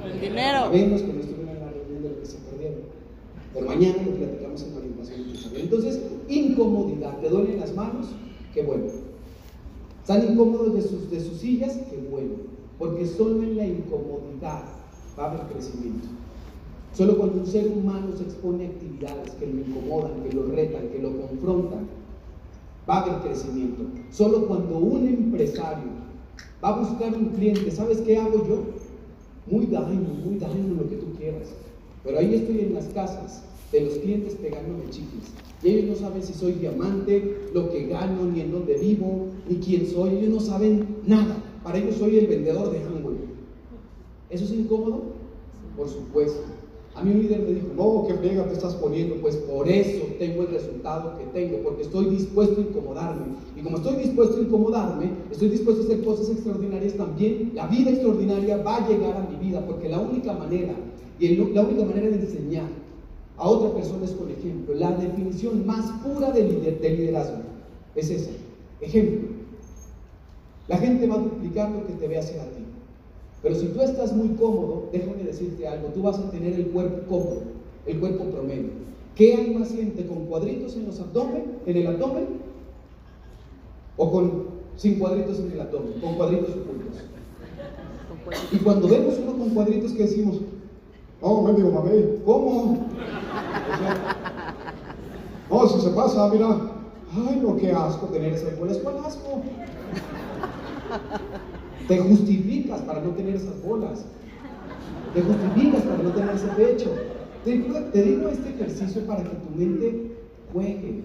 [0.04, 0.58] El dinero.
[0.58, 2.80] Sabemos que no estuvieron en la reunión de lo que se perdieron.
[3.54, 5.62] Pero mañana lo platicamos en la orientación empresarial.
[5.62, 7.18] Entonces, incomodidad.
[7.18, 8.08] ¿Te duelen las manos?
[8.52, 8.86] Qué bueno.
[10.00, 11.78] ¿Están incómodos de sus, de sus sillas?
[11.90, 12.34] Qué bueno.
[12.78, 14.64] Porque solo en la incomodidad
[15.18, 16.08] va a haber crecimiento.
[16.92, 20.88] Solo cuando un ser humano se expone a actividades que lo incomodan, que lo retan,
[20.88, 21.86] que lo confrontan,
[22.88, 23.84] va a haber crecimiento.
[24.10, 25.90] Solo cuando un empresario
[26.62, 28.64] va a buscar un cliente, ¿sabes qué hago yo?
[29.46, 31.48] Muy daño, muy daño lo que tú quieras.
[32.04, 35.30] Pero ahí estoy en las casas de los clientes pegándome chicles.
[35.62, 39.56] Y ellos no saben si soy diamante, lo que gano, ni en dónde vivo, ni
[39.56, 40.16] quién soy.
[40.16, 41.36] Ellos no saben nada.
[41.62, 43.16] Para ellos soy el vendedor de Amway.
[44.30, 45.02] ¿Eso es incómodo?
[45.76, 46.59] Por supuesto.
[46.94, 49.14] A mí un líder me dijo, no, qué friega te estás poniendo.
[49.16, 53.26] Pues por eso tengo el resultado que tengo, porque estoy dispuesto a incomodarme.
[53.56, 57.52] Y como estoy dispuesto a incomodarme, estoy dispuesto a hacer cosas extraordinarias también.
[57.54, 60.74] La vida extraordinaria va a llegar a mi vida, porque la única manera,
[61.18, 62.66] y la única manera de enseñar
[63.36, 64.74] a otra persona es con ejemplo.
[64.74, 67.38] La definición más pura de liderazgo
[67.94, 68.30] es esa.
[68.80, 69.28] Ejemplo.
[70.68, 72.59] La gente va a duplicar lo que te ve hacer a ti.
[73.42, 77.08] Pero si tú estás muy cómodo, déjame decirte algo, tú vas a tener el cuerpo
[77.08, 77.42] cómodo,
[77.86, 78.70] el cuerpo promedio.
[79.14, 79.72] ¿Qué hay más
[80.08, 82.26] con cuadritos en los abdomen, en el abdomen?
[83.96, 84.44] ¿O con
[84.76, 87.02] sin cuadritos en el abdomen, con cuadritos ocultos?
[88.52, 90.40] Y cuando vemos uno con cuadritos, ¿qué decimos?
[91.22, 92.20] No, mendigo mamey.
[92.24, 92.72] ¿Cómo?
[92.72, 92.76] O
[93.78, 94.16] sea,
[95.50, 96.72] no, si se pasa, mira.
[97.12, 98.78] Ay, no, qué asco tener esas bolas.
[98.78, 99.42] ¿Cuál asco?
[101.90, 104.04] Te justificas para no tener esas bolas.
[105.12, 106.90] Te justificas para no tener ese pecho.
[107.44, 110.12] Te, digo- te digo este ejercicio para que tu mente
[110.52, 111.02] juegue,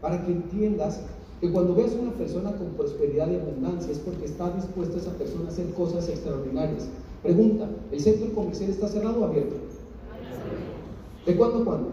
[0.00, 1.00] para que entiendas
[1.40, 5.10] que cuando veas a una persona con prosperidad y abundancia es porque está dispuesta esa
[5.18, 6.88] persona a hacer cosas extraordinarias.
[7.24, 9.56] Pregunta, ¿el centro comercial está cerrado o abierto?
[11.26, 11.88] ¿De cuándo a cuándo?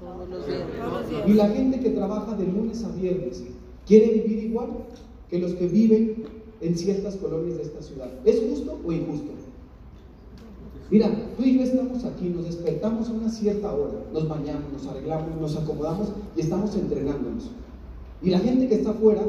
[0.00, 0.62] Todos los días.
[1.26, 3.44] Y la gente que trabaja de lunes a viernes
[3.86, 4.68] quiere vivir igual
[5.28, 8.10] que los que viven en ciertas colonias de esta ciudad.
[8.24, 9.30] ¿Es justo o injusto?
[10.90, 14.86] Mira, tú y yo estamos aquí, nos despertamos a una cierta hora, nos bañamos, nos
[14.88, 17.50] arreglamos, nos acomodamos y estamos entrenándonos.
[18.22, 19.22] Y la gente que está afuera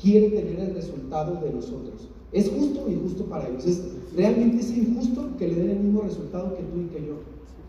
[0.00, 2.08] quiere tener el resultado de nosotros.
[2.32, 3.64] ¿Es justo o injusto para ellos?
[3.64, 3.82] ¿Es,
[4.14, 7.14] ¿Realmente es injusto que le den el mismo resultado que tú y que yo?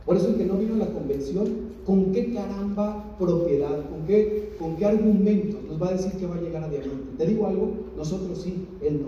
[0.06, 1.48] Por eso el que no vino a la convención,
[1.88, 6.36] ¿con qué caramba propiedad, con qué, con qué argumentos nos va a decir que va
[6.36, 7.16] a llegar a diamante?
[7.18, 9.08] Te digo algo, nosotros sí, él no.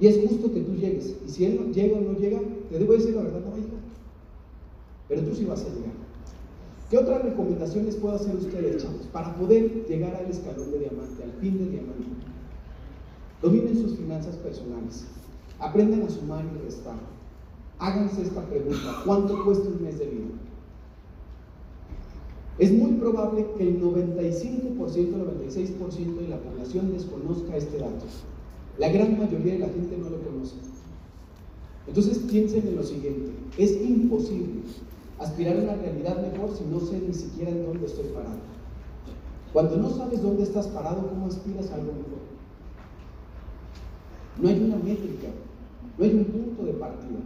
[0.00, 1.14] Y es justo que tú llegues.
[1.24, 3.56] Y si él no llega o no llega, te debo decir la verdad, no va
[3.56, 3.80] a llegar.
[5.08, 5.92] Pero tú sí vas a llegar.
[6.90, 11.32] ¿Qué otras recomendaciones puedo hacer ustedes, chavos, para poder llegar al escalón de diamante, al
[11.40, 12.04] fin de diamante?
[13.40, 15.06] Dominen sus finanzas personales.
[15.60, 16.96] Aprendan a sumar y restar.
[17.78, 19.02] Háganse esta pregunta.
[19.04, 20.47] ¿Cuánto cuesta un mes de vida?
[22.58, 28.04] Es muy probable que el 95%, 96% de la población desconozca este dato.
[28.78, 30.56] La gran mayoría de la gente no lo conoce.
[31.86, 33.30] Entonces piensen en lo siguiente.
[33.56, 34.62] Es imposible
[35.18, 38.38] aspirar a una realidad mejor si no sé ni siquiera en dónde estoy parado.
[39.52, 42.28] Cuando no sabes dónde estás parado, ¿cómo aspiras a algo mejor?
[44.40, 45.28] No hay una métrica,
[45.96, 47.18] no hay un punto de partida.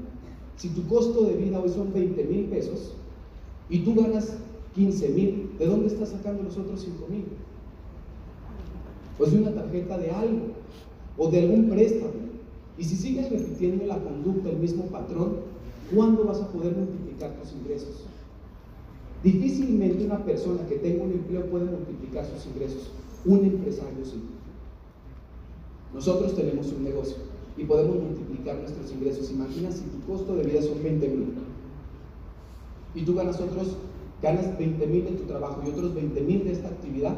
[0.56, 2.94] Si tu costo de vida hoy son 20 mil pesos
[3.68, 4.36] y tú ganas
[4.74, 7.24] 15 mil, ¿de dónde estás sacando los otros 5 mil?
[9.18, 10.46] Pues de una tarjeta de algo
[11.18, 12.32] o de algún préstamo.
[12.78, 15.36] Y si sigues repitiendo la conducta, el mismo patrón,
[15.94, 18.04] ¿cuándo vas a poder multiplicar tus ingresos?
[19.22, 22.90] Difícilmente una persona que tenga un empleo puede multiplicar sus ingresos.
[23.24, 24.20] Un empresario sí.
[25.94, 27.16] Nosotros tenemos un negocio
[27.56, 29.30] y podemos multiplicar nuestros ingresos.
[29.30, 31.34] Imagina si tu costo de vida son 20 mil
[32.94, 33.76] y tú ganas otros,
[34.22, 37.16] ganas 20 mil en tu trabajo y otros 20 mil de esta actividad,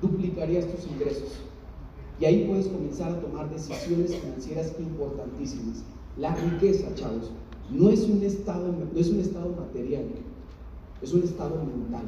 [0.00, 1.40] duplicarías tus ingresos.
[2.20, 5.84] Y ahí puedes comenzar a tomar decisiones financieras importantísimas.
[6.16, 7.30] La riqueza, chavos,
[7.70, 10.06] no es un estado, no es un estado material,
[11.00, 12.04] es un estado mental.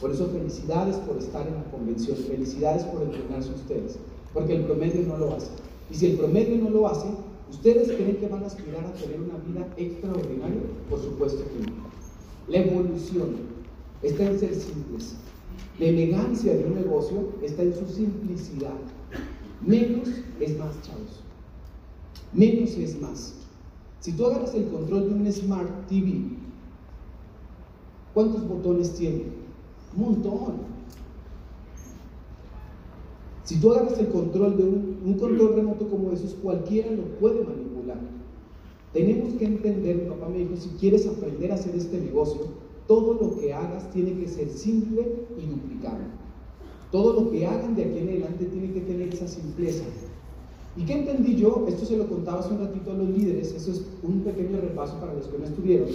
[0.00, 3.98] Por eso felicidades por estar en la convención, felicidades por entrenarse ustedes
[4.32, 5.50] porque el promedio no lo hace.
[5.90, 7.08] Y si el promedio no lo hace,
[7.50, 10.62] ¿ustedes creen que van a aspirar a tener una vida extraordinaria?
[10.88, 11.91] Por supuesto que no.
[12.52, 13.30] La evolución
[14.02, 15.14] está en ser simples.
[15.78, 18.74] La elegancia de un negocio está en su simplicidad.
[19.66, 21.22] Menos es más, chavos.
[22.34, 23.36] Menos es más.
[24.00, 26.24] Si tú agarras el control de un Smart TV,
[28.12, 29.24] ¿cuántos botones tiene?
[29.96, 30.56] Un montón.
[33.44, 37.71] Si tú agarras el control de un, control remoto como esos, cualquiera lo puede manipular.
[38.92, 42.42] Tenemos que entender, papá me dijo, si quieres aprender a hacer este negocio,
[42.86, 45.06] todo lo que hagas tiene que ser simple
[45.38, 46.04] y duplicable.
[46.90, 49.84] Todo lo que hagan de aquí en adelante tiene que tener esa simpleza.
[50.76, 51.64] ¿Y qué entendí yo?
[51.68, 54.98] Esto se lo contaba hace un ratito a los líderes, eso es un pequeño repaso
[55.00, 55.88] para los que no estuvieron.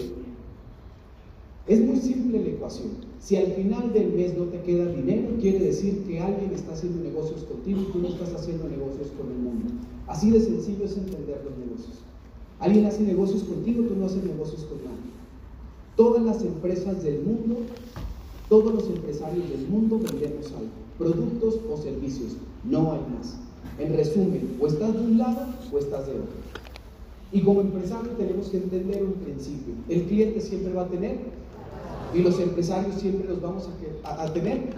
[1.68, 2.92] Es muy simple la ecuación.
[3.20, 7.04] Si al final del mes no te queda dinero, quiere decir que alguien está haciendo
[7.04, 9.66] negocios contigo y tú no estás haciendo negocios con el mundo.
[10.08, 12.00] Así de sencillo es entender los negocios.
[12.60, 15.12] Alguien hace negocios contigo, tú no haces negocios con nadie.
[15.96, 17.58] Todas las empresas del mundo,
[18.50, 23.38] todos los empresarios del mundo vendemos algo, productos o servicios, no hay más.
[23.80, 26.38] En resumen, o estás de un lado o estás de otro.
[27.32, 29.74] Y como empresario tenemos que entender un principio.
[29.90, 31.18] El cliente siempre va a tener
[32.14, 33.70] y los empresarios siempre los vamos
[34.04, 34.70] a, tener.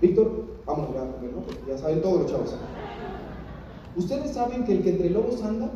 [0.00, 1.40] Víctor, vamos a ver, ¿no?
[1.40, 2.54] Porque ya saben todos los chavos.
[3.96, 5.70] ¿Ustedes saben que el que entre lobos anda?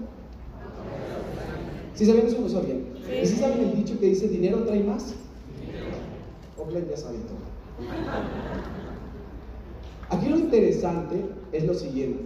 [1.94, 2.84] ¿Sí saben eso o no sabían?
[3.22, 5.14] ¿Y sí saben el dicho que dice dinero trae más?
[6.58, 7.38] Oakland ya saben todo.
[10.10, 12.24] Aquí lo interesante es lo siguiente.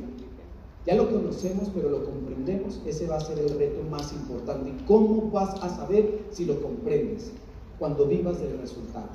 [0.86, 2.80] Ya lo conocemos, pero lo comprendemos.
[2.86, 4.72] Ese va a ser el reto más importante.
[4.86, 7.32] ¿Cómo vas a saber si lo comprendes?
[7.78, 9.08] cuando vivas del resultado.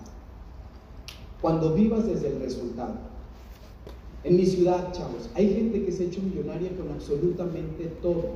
[1.41, 2.93] Cuando vivas desde el resultado.
[4.23, 8.35] En mi ciudad, chavos, hay gente que se ha hecho millonaria con absolutamente todo.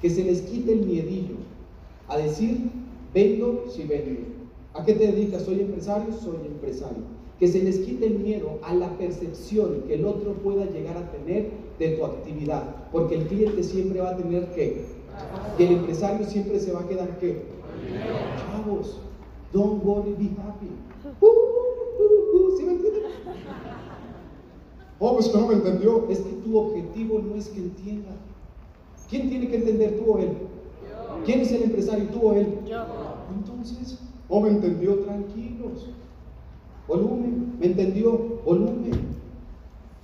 [0.00, 1.36] Que se les quite el miedillo
[2.08, 2.70] a decir,
[3.14, 4.20] vendo si vendo.
[4.74, 5.42] ¿A qué te dedicas?
[5.42, 6.12] ¿Soy empresario?
[6.12, 7.02] Soy empresario.
[7.38, 11.10] Que se les quite el miedo a la percepción que el otro pueda llegar a
[11.10, 12.88] tener de tu actividad.
[12.92, 14.84] Porque el cliente siempre va a tener que.
[15.58, 17.42] Y el empresario siempre se va a quedar que.
[18.38, 18.98] Chavos,
[19.52, 20.70] Don't worry, be happy.
[21.04, 23.02] Uh, uh, uh, ¿Sí me entienden?
[25.00, 26.06] Oh, pues que no me entendió.
[26.08, 28.10] Es que tu objetivo no es que entienda.
[29.10, 30.32] ¿Quién tiene que entender tú o él?
[31.24, 32.46] ¿Quién es el empresario, tú o él?
[32.66, 32.84] Yo.
[33.36, 33.98] Entonces,
[34.30, 35.00] ¿O me entendió?
[35.00, 35.90] Tranquilos.
[36.86, 37.56] Volumen.
[37.58, 38.12] ¿Me entendió?
[38.44, 39.10] Volumen.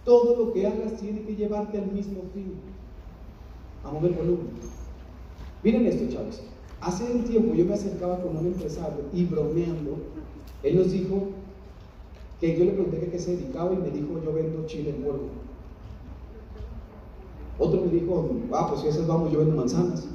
[0.05, 2.55] Todo lo que hagas tiene que llevarte al mismo fin.
[3.85, 4.49] A mover volumen.
[5.62, 6.42] Miren esto, chavos.
[6.81, 9.97] Hace un tiempo yo me acercaba con un empresario y bromeando,
[10.62, 11.29] él nos dijo
[12.40, 15.03] que yo le pregunté que qué se dedicaba y me dijo yo vendo chile en
[15.03, 15.31] polvo.
[17.59, 20.07] Otro me dijo, ah, pues si esas vamos, yo manzanas.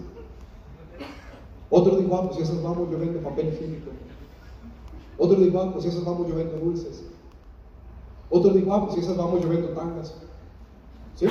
[1.69, 3.91] Otro dijo, ah, pues si esas vamos, yo vendo papel higiénico.
[5.17, 7.03] Otro dijo, ah, pues si esas vamos, yo dulces.
[8.29, 10.15] Otro dijo, ah, pues si esas vamos, yo vendo tangas.
[11.15, 11.27] ¿Sí?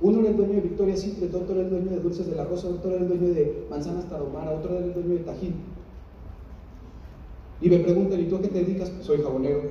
[0.00, 2.44] Uno era el dueño de Victoria Secret, otro era el dueño de Dulces de la
[2.44, 5.54] Rosa, otro era el dueño de Manzanas Taromara, otro era el dueño de Tajín.
[7.60, 8.90] Y me preguntan, ¿y tú a qué te dedicas?
[8.90, 9.62] Pues soy jabonero.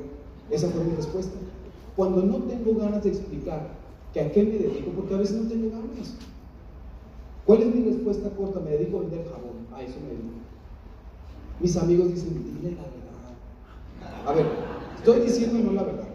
[0.50, 1.38] Esa fue mi respuesta.
[1.96, 3.83] Cuando no tengo ganas de explicar
[4.13, 6.15] que a qué me dedico, porque a veces no tengo ganas.
[7.45, 8.60] ¿Cuál es mi respuesta corta?
[8.60, 9.67] Me dedico a vender jabón.
[9.73, 10.43] A eso me dedico.
[11.60, 14.28] Mis amigos dicen, dile la verdad.
[14.28, 14.45] A ver,
[14.97, 16.08] estoy diciendo no la verdad.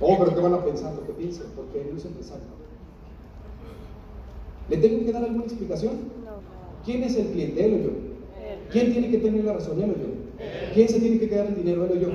[0.00, 0.94] Oh, pero ¿qué van a pensar?
[0.94, 2.44] Lo que piensen, porque no es empresario.
[4.68, 5.92] ¿Le tengo que dar alguna explicación?
[6.84, 7.90] ¿Quién es el cliente, él o yo?
[8.70, 10.08] ¿Quién tiene que tener la razón, él o yo?
[10.74, 12.08] ¿Quién se tiene que quedar el dinero, él o yo?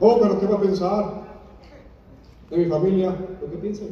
[0.00, 1.22] Oh, pero ¿qué va a pensar
[2.50, 3.14] de mi familia?
[3.40, 3.90] Lo que piense.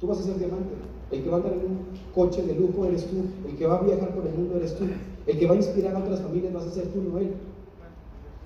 [0.00, 0.74] Tú vas a ser diamante.
[1.10, 1.78] El que va a andar en un
[2.14, 3.24] coche de lujo eres tú.
[3.48, 4.84] El que va a viajar por el mundo eres tú.
[5.26, 7.32] El que va a inspirar a otras familias vas a ser tú, no él.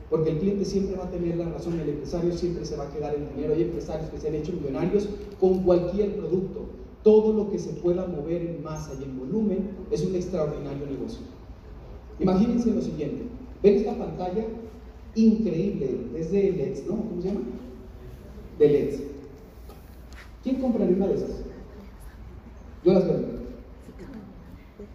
[0.09, 2.91] Porque el cliente siempre va a tener la razón, el empresario siempre se va a
[2.91, 3.55] quedar el dinero.
[3.55, 6.61] Hay empresarios que se han hecho millonarios con cualquier producto.
[7.03, 11.21] Todo lo que se pueda mover en masa y en volumen es un extraordinario negocio.
[12.19, 13.25] Imagínense lo siguiente.
[13.63, 14.45] ¿Ven esta pantalla?
[15.15, 16.07] Increíble.
[16.17, 16.97] Es de LEDs, ¿no?
[16.97, 17.41] ¿Cómo se llama?
[18.59, 19.03] De LEDs.
[20.43, 21.31] ¿Quién compraría una de esas?
[22.85, 23.29] Yo las vendo.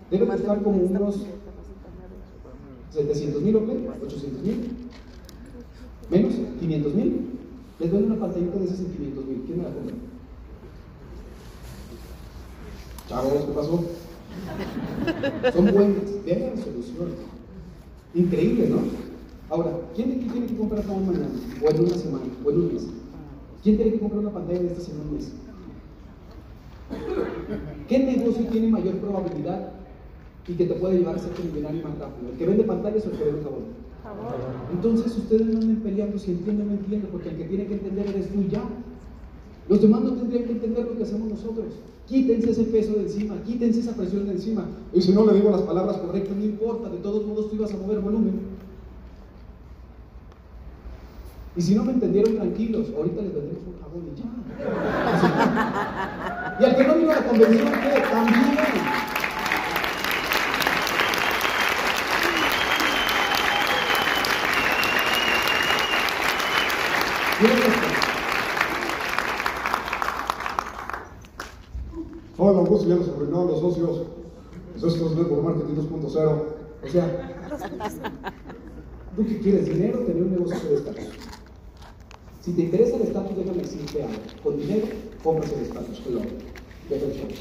[0.09, 1.25] Debe costar como unos
[2.91, 3.69] 700 mil, ¿ok?
[4.03, 4.69] 800 mil.
[6.09, 7.29] Menos, 500 mil.
[7.79, 9.43] Les doy una pantallita de esas en 500 mil.
[9.45, 9.95] ¿Quién me la compra?
[13.09, 13.83] Chavos, ¿qué pasó?
[15.53, 16.25] Son buenas.
[16.25, 17.09] Vean la resolución.
[18.13, 19.04] Increíble, ¿no?
[19.49, 21.27] Ahora, ¿quién de aquí tiene que comprar jabón mañana?
[21.63, 22.87] O en una semana, o en un mes.
[23.63, 25.31] ¿Quién tiene que comprar una pantalla de estas en un mes?
[27.87, 29.71] ¿Qué negocio tiene mayor probabilidad
[30.47, 32.31] y que te puede llevar a ser millonario más rápido?
[32.31, 33.85] ¿El que vende pantallas o el que vende jabón?
[34.71, 37.73] Entonces ustedes no anden peleando si entienden o no entienden, porque el que tiene que
[37.75, 38.63] entender eres tú ya.
[39.67, 41.65] Los demás no tendrían que entender lo que hacemos nosotros.
[42.07, 44.65] Quítense ese peso de encima, quítense esa presión de encima.
[44.93, 47.73] Y si no le digo las palabras correctas, no importa, de todos modos tú ibas
[47.73, 48.41] a mover volumen.
[51.57, 54.25] Y si no me entendieron, tranquilos, ahorita les vendemos un jabón y ya.
[56.59, 58.01] y al que no vino a la convención, ¿qué?
[58.11, 58.55] También.
[72.37, 74.01] Don Augusto ya nos arruinó los socios.
[74.75, 76.43] Eso es por Marketing 2.0.
[76.83, 77.37] O sea,
[79.15, 79.65] ¿tú qué quieres?
[79.65, 81.24] ¿Dinero tener un negocio de estatus?
[82.45, 84.19] Si te interesa el estatus, déjame decirte algo.
[84.43, 84.85] Con dinero,
[85.23, 87.35] compras el estatus, que lo Deja el.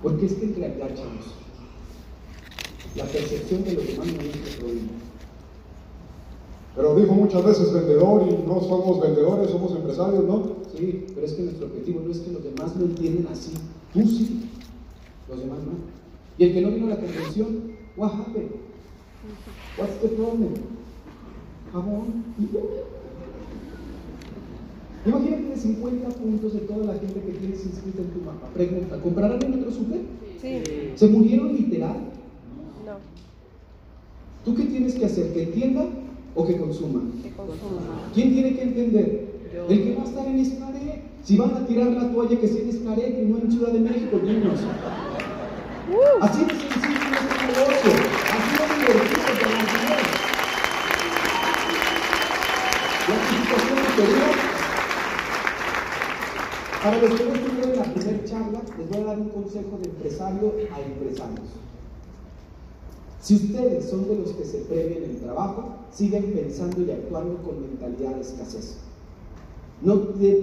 [0.00, 1.34] Porque es que en realidad, chavos,
[2.94, 4.90] la percepción de los demás no es nuestro problema.
[6.76, 10.52] Pero dijo muchas veces vendedor y no somos vendedores, somos empresarios, ¿no?
[10.76, 13.54] Sí, pero es que nuestro objetivo no es que los demás lo entiendan así.
[13.92, 14.48] Tú sí,
[15.28, 15.72] los demás no.
[16.38, 18.52] Y el que no vino a la convención, what happened?
[19.76, 20.81] What's the problem?
[21.72, 22.24] Jabón.
[25.04, 28.48] Imagínate de 50 puntos de toda la gente que tienes inscrita en tu mapa.
[28.54, 30.00] Pregunta, ¿comprarán en otro super?
[30.40, 30.62] Sí.
[30.94, 31.96] ¿Se murieron literal?
[32.86, 32.98] No.
[34.44, 35.32] ¿Tú qué tienes que hacer?
[35.32, 35.86] ¿Que entienda
[36.34, 37.00] o que consuma?
[37.22, 37.80] Que consuma.
[38.14, 39.32] ¿Quién tiene que entender?
[39.52, 39.66] Yo.
[39.68, 41.02] El que va a estar en Escaret.
[41.24, 43.80] Si van a tirar la toalla, que sea en Escaret y no en Ciudad de
[43.80, 44.60] México, niños.
[46.20, 47.92] Así es este negocio.
[48.32, 50.02] Así de divertido de mantener.
[53.08, 53.81] La anticipación anterior.
[56.82, 59.78] Para los que no estuvieron en la primera charla, les voy a dar un consejo
[59.82, 61.48] de empresario a empresarios.
[63.20, 67.60] Si ustedes son de los que se premian el trabajo, sigan pensando y actuando con
[67.60, 68.78] mentalidad de escasez.
[69.82, 69.96] No,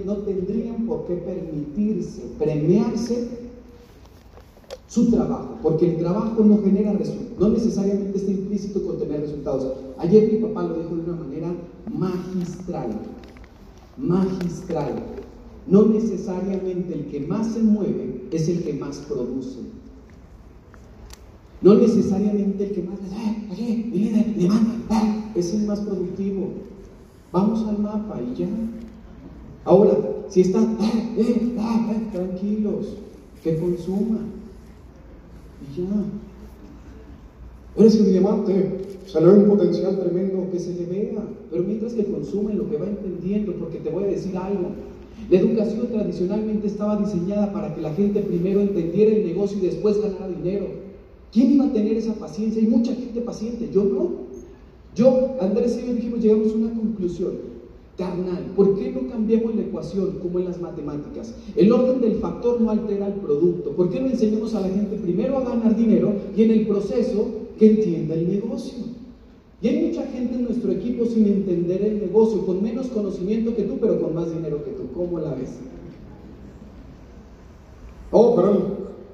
[0.04, 3.28] no tendrían por qué permitirse premiarse
[4.86, 9.72] su trabajo, porque el trabajo no genera resultados, no necesariamente está implícito con tener resultados.
[9.98, 11.52] Ayer mi papá lo dijo de una manera
[11.92, 12.90] magistral,
[13.96, 14.94] magistral.
[15.66, 19.58] no necesariamente el que más se mueve es el que más produce.
[21.62, 24.48] No necesariamente el que más, eh, eh,
[25.34, 26.52] es el más productivo.
[27.32, 28.48] Vamos al mapa y ya.
[29.64, 29.92] Ahora,
[30.28, 30.78] si están,
[31.16, 31.54] eh,
[32.12, 32.96] tranquilos,
[33.44, 34.20] que consuma.
[35.62, 35.84] Y ya.
[37.76, 40.48] Eres el diamante, se le ve un potencial tremendo.
[40.50, 44.04] Que se le vea, pero mientras que consume lo que va entendiendo, porque te voy
[44.04, 44.70] a decir algo.
[45.28, 50.00] La educación tradicionalmente estaba diseñada para que la gente primero entendiera el negocio y después
[50.02, 50.66] ganara dinero.
[51.32, 52.60] ¿Quién iba a tener esa paciencia?
[52.60, 54.10] Hay mucha gente paciente, yo no.
[54.96, 57.32] Yo, Andrés y yo dijimos, llegamos a una conclusión
[57.96, 58.44] carnal.
[58.56, 61.34] ¿Por qué no cambiamos la ecuación como en las matemáticas?
[61.54, 63.70] El orden del factor no altera el producto.
[63.70, 67.28] ¿Por qué no enseñamos a la gente primero a ganar dinero y en el proceso
[67.56, 68.99] que entienda el negocio?
[69.62, 73.64] Y hay mucha gente en nuestro equipo sin entender el negocio, con menos conocimiento que
[73.64, 74.90] tú, pero con más dinero que tú.
[74.94, 75.58] ¿Cómo la ves?
[78.10, 78.58] Oh, pero él,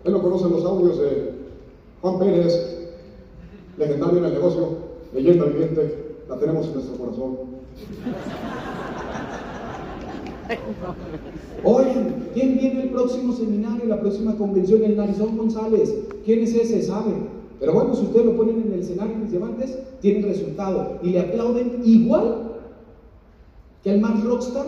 [0.05, 1.33] él no conoce los audios de
[2.01, 2.93] Juan Pérez,
[3.77, 4.69] legendario en el negocio,
[5.13, 7.37] leyenda viviente, la tenemos en nuestro corazón.
[11.65, 14.85] Oigan, ¿quién viene el próximo seminario, la próxima convención?
[14.85, 15.93] El Narizón González.
[16.25, 16.83] ¿Quién es ese?
[16.83, 17.36] Sabe.
[17.59, 21.21] Pero bueno, si ustedes lo ponen en el escenario, mis diamantes, tienen resultado y le
[21.21, 22.53] aplauden igual
[23.83, 24.67] que al más rockstar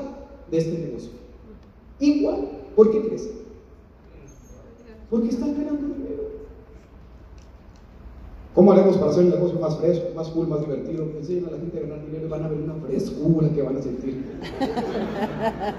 [0.50, 1.10] de este negocio.
[2.00, 2.48] Igual.
[2.74, 3.28] ¿Por qué crees?
[5.10, 6.28] Porque están ganando dinero.
[8.54, 11.08] ¿Cómo haremos para hacer el negocio más fresco, más cool, más divertido?
[11.18, 13.76] Enseñen a la gente a ganar dinero y van a ver una frescura que van
[13.76, 14.22] a sentir.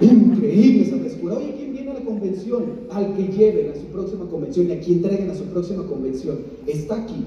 [0.00, 1.36] Increíble esa frescura.
[1.36, 1.69] Oye, ¿quién
[2.10, 2.64] convención?
[2.90, 6.38] Al que lleven a su próxima convención y a quien traigan a su próxima convención.
[6.66, 7.24] Está aquí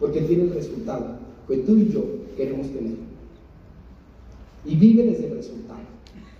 [0.00, 2.04] porque tiene el resultado que tú y yo
[2.36, 2.94] queremos tener.
[4.64, 5.80] Y vive desde el resultado.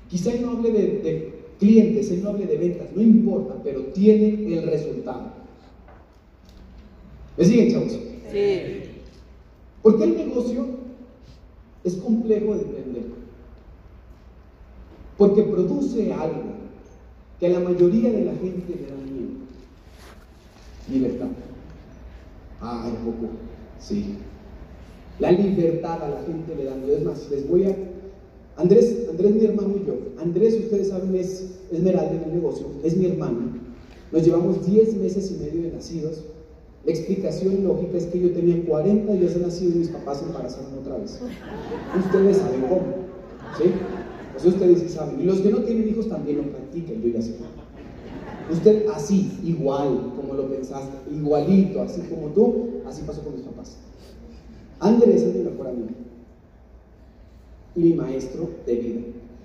[0.08, 3.80] Quizá él no hable de, de clientes, él no hable de ventas, no importa, pero
[3.86, 5.32] tiene el resultado.
[7.36, 7.92] ¿Me siguen, chavos?
[8.30, 8.82] Sí.
[9.82, 10.66] Porque el negocio
[11.84, 13.04] es complejo de entender.
[15.16, 16.61] Porque produce algo
[17.42, 19.32] que a la mayoría de la gente le da miedo.
[20.88, 21.26] Libertad.
[22.60, 23.32] Ah, un poco.
[23.80, 24.14] Sí.
[25.18, 26.98] La libertad a la gente le da miedo.
[26.98, 27.76] Es más, les voy a...
[28.58, 29.94] Andrés, Andrés, mi hermano y yo.
[30.22, 32.68] Andrés, ustedes saben, es esmeralda en el negocio.
[32.84, 33.40] Es mi hermano.
[34.12, 36.22] Nos llevamos 10 meses y medio de nacidos.
[36.84, 40.78] La explicación lógica es que yo tenía 40 días de nacido y mis papás embarazaron
[40.78, 41.20] otra vez.
[41.98, 42.82] Ustedes saben cómo,
[43.58, 43.64] ¿sí?
[44.42, 45.20] Pues ustedes sí saben.
[45.20, 47.36] Y los que no tienen hijos también lo practican, yo ya sé.
[48.50, 53.76] Usted así, igual, como lo pensaste, igualito, así como tú, así pasó con mis papás.
[54.80, 55.88] Andrés es mi mejor amigo.
[57.76, 59.00] Y mi maestro de vida.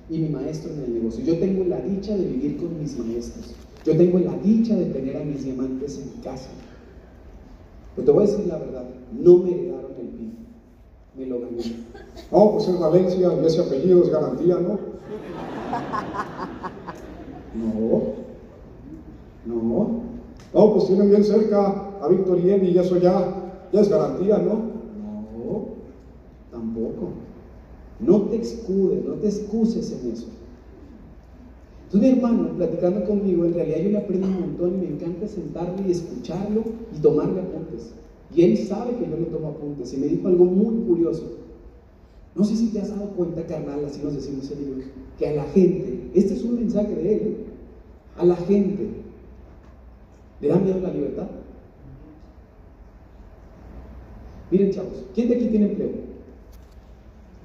[0.10, 1.24] Y mi maestro en el negocio.
[1.24, 3.54] Yo tengo la dicha de vivir con mis maestros.
[3.86, 6.50] Yo tengo la dicha de tener a mis diamantes en mi casa.
[7.96, 10.32] Pero te voy a decir la verdad, no me heredaron el PIB,
[11.18, 11.64] me lo gané.
[12.32, 14.80] No, pues es Valencia y ese apellido es garantía, ¿no?
[17.56, 18.02] No,
[19.46, 20.02] no,
[20.54, 23.34] No, pues tienen bien cerca a Víctor y Emi y eso ya,
[23.72, 24.54] ya es garantía, ¿no?
[24.54, 25.66] no,
[26.52, 27.10] tampoco.
[28.00, 30.28] No te escudes, no te excuses en eso.
[31.86, 35.28] Entonces mi hermano, platicando conmigo, en realidad yo le aprendo un montón y me encanta
[35.28, 36.64] sentarme y escucharlo
[36.96, 37.94] y tomarle apuntes.
[38.36, 41.38] Y él sabe que yo le tomo apuntes y me dijo algo muy curioso.
[42.36, 45.34] No sé si te has dado cuenta, carnal, así nos decimos él y que a
[45.34, 47.38] la gente, este es un mensaje de él,
[48.16, 48.90] a la gente
[50.40, 51.28] le da miedo la libertad.
[54.52, 55.90] Miren, chavos, ¿quién de aquí tiene empleo?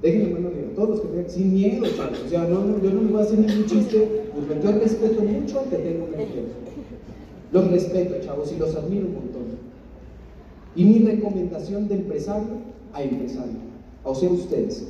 [0.01, 2.21] Déjenme mano arriba, todos los que tengan, sin miedo, chavos.
[2.25, 5.59] O sea, no, yo no les voy a hacer ningún chiste, pues yo respeto mucho
[5.59, 6.45] al que tenga un empleo.
[7.51, 9.32] Los respeto, chavos, y los admiro montón.
[10.75, 12.57] Y mi recomendación de empresario
[12.93, 13.53] a empresario,
[14.03, 14.87] o sea, ustedes,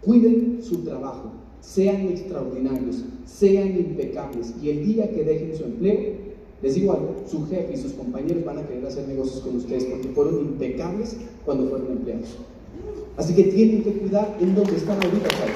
[0.00, 6.24] cuiden su trabajo, sean extraordinarios, sean impecables, y el día que dejen su empleo,
[6.62, 9.84] les digo algo, su jefe y sus compañeros van a querer hacer negocios con ustedes
[9.84, 12.36] porque fueron impecables cuando fueron empleados.
[13.16, 15.54] Así que tienen que cuidar en donde están ahorita, ¿sabes?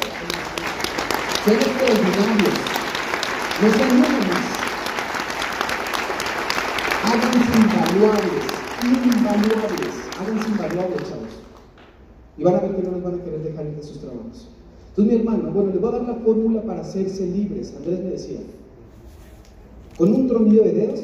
[1.45, 2.55] Sean extraordinarios,
[3.63, 4.49] no sean números.
[7.05, 8.38] Háganse invaluables,
[9.29, 11.33] háganse chavos.
[12.37, 14.49] Y van a ver que no los van a querer dejar ir de sus trabajos.
[14.91, 17.75] Entonces, mi hermano, bueno, les voy a dar la fórmula para hacerse libres.
[17.77, 18.41] Andrés me decía,
[19.97, 21.01] con un tronido de dedos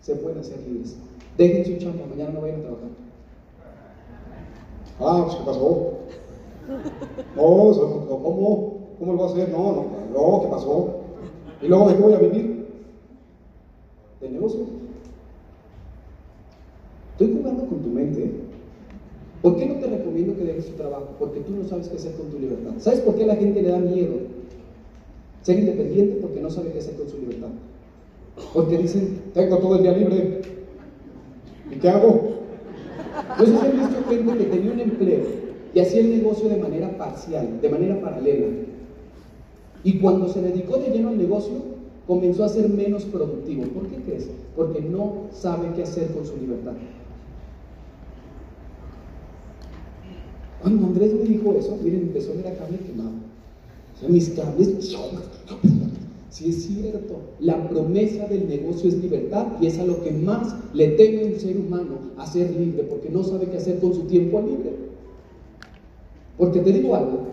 [0.00, 0.96] se pueden hacer libres.
[1.36, 2.88] Dejen su chamba, mañana no vayan a trabajar.
[5.00, 5.92] Ah, pues ¿qué pasó?
[7.36, 8.74] No, ¿cómo?
[8.98, 9.48] ¿Cómo lo va a hacer?
[9.50, 11.00] No, no, no, ¿qué pasó?
[11.60, 12.66] ¿Y luego de qué voy a vivir?
[14.20, 14.83] ¿De negocio?
[17.14, 18.28] Estoy jugando con tu mente.
[19.40, 21.14] ¿Por qué no te recomiendo que dejes tu trabajo?
[21.16, 22.72] Porque tú no sabes qué hacer con tu libertad.
[22.78, 24.14] ¿Sabes por qué a la gente le da miedo
[25.42, 26.16] ser independiente?
[26.20, 27.50] Porque no sabe qué hacer con su libertad.
[28.52, 30.40] Porque dicen, Tengo todo el día libre.
[31.70, 32.34] ¿Y qué hago?
[33.38, 35.22] Sí he visto gente que tenía un empleo
[35.72, 38.46] y hacía el negocio de manera parcial, de manera paralela.
[39.84, 41.54] Y cuando se dedicó de lleno al negocio,
[42.06, 43.64] comenzó a ser menos productivo.
[43.64, 44.30] ¿Por qué crees?
[44.56, 46.72] Porque no sabe qué hacer con su libertad.
[50.64, 53.10] Cuando Andrés me dijo eso, miren, empezó a ver a cable quemado.
[53.94, 54.96] O sea, mis cables.
[56.30, 60.56] Sí es cierto, la promesa del negocio es libertad y es a lo que más
[60.72, 64.04] le teme un ser humano a ser libre, porque no sabe qué hacer con su
[64.04, 64.72] tiempo libre.
[66.38, 67.26] Porque te digo algo,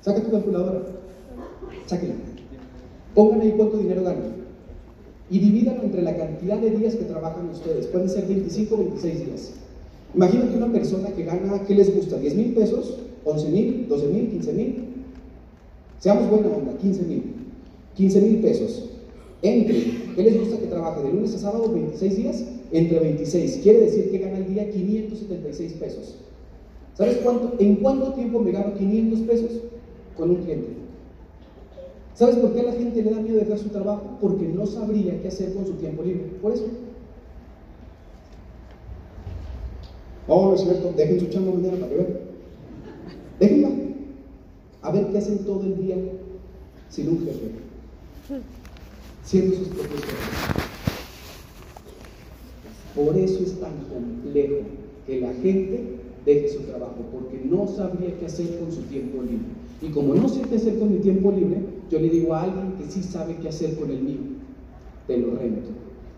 [0.00, 0.86] saca tu calculadora,
[1.84, 2.14] sáquela,
[3.14, 4.32] pongan ahí cuánto dinero ganan
[5.30, 9.26] y divídanlo entre la cantidad de días que trabajan ustedes, pueden ser 25 o 26
[9.26, 9.52] días.
[10.14, 12.20] Imagínate una persona que gana, ¿qué les gusta?
[12.20, 12.98] ¿10 mil pesos?
[13.24, 13.88] ¿11 mil?
[13.88, 14.40] ¿12 mil?
[14.40, 14.84] ¿15 mil?
[15.98, 17.22] Seamos buena onda, 15 mil.
[17.94, 18.90] 15 mil pesos.
[19.42, 19.84] Entre,
[20.16, 21.02] ¿qué les gusta que trabaje?
[21.02, 23.60] De lunes a sábado, 26 días, entre 26.
[23.62, 26.16] Quiere decir que gana al día 576 pesos.
[26.94, 27.54] ¿Sabes cuánto?
[27.58, 29.50] ¿En cuánto tiempo me gano 500 pesos?
[30.16, 30.68] Con un cliente.
[32.14, 34.18] ¿Sabes por qué a la gente le da miedo dejar su trabajo?
[34.20, 36.24] Porque no sabría qué hacer con su tiempo libre.
[36.42, 36.64] Por eso.
[40.28, 40.92] No, no es cierto.
[40.96, 42.20] Dejen su chamba mañana para que.
[43.40, 43.70] Déjenla.
[44.82, 45.96] A ver qué hacen todo el día
[46.90, 47.50] sin un jefe.
[49.24, 50.68] Siendo sus propios jefes.
[52.94, 54.56] Por eso es tan complejo
[55.06, 59.46] que la gente deje su trabajo, porque no sabría qué hacer con su tiempo libre.
[59.80, 61.60] Y como no sé qué hacer con mi tiempo libre,
[61.90, 64.18] yo le digo a alguien que sí sabe qué hacer con el mío.
[65.06, 65.70] Te lo rento.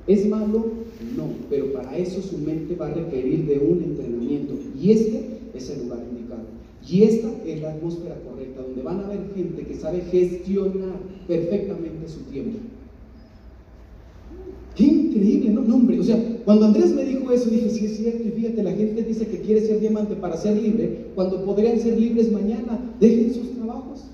[0.07, 0.80] ¿Es malo?
[1.17, 4.55] No, pero para eso su mente va a requerir de un entrenamiento.
[4.81, 5.25] Y este
[5.55, 6.43] es el lugar indicado.
[6.89, 12.09] Y esta es la atmósfera correcta, donde van a haber gente que sabe gestionar perfectamente
[12.09, 12.59] su tiempo.
[14.75, 15.63] Qué increíble, ¿no?
[15.63, 18.63] no hombre, o sea, cuando Andrés me dijo eso, dije, sí es cierto, y fíjate,
[18.63, 22.79] la gente dice que quiere ser diamante para ser libre, cuando podrían ser libres mañana,
[22.99, 24.05] dejen sus trabajos.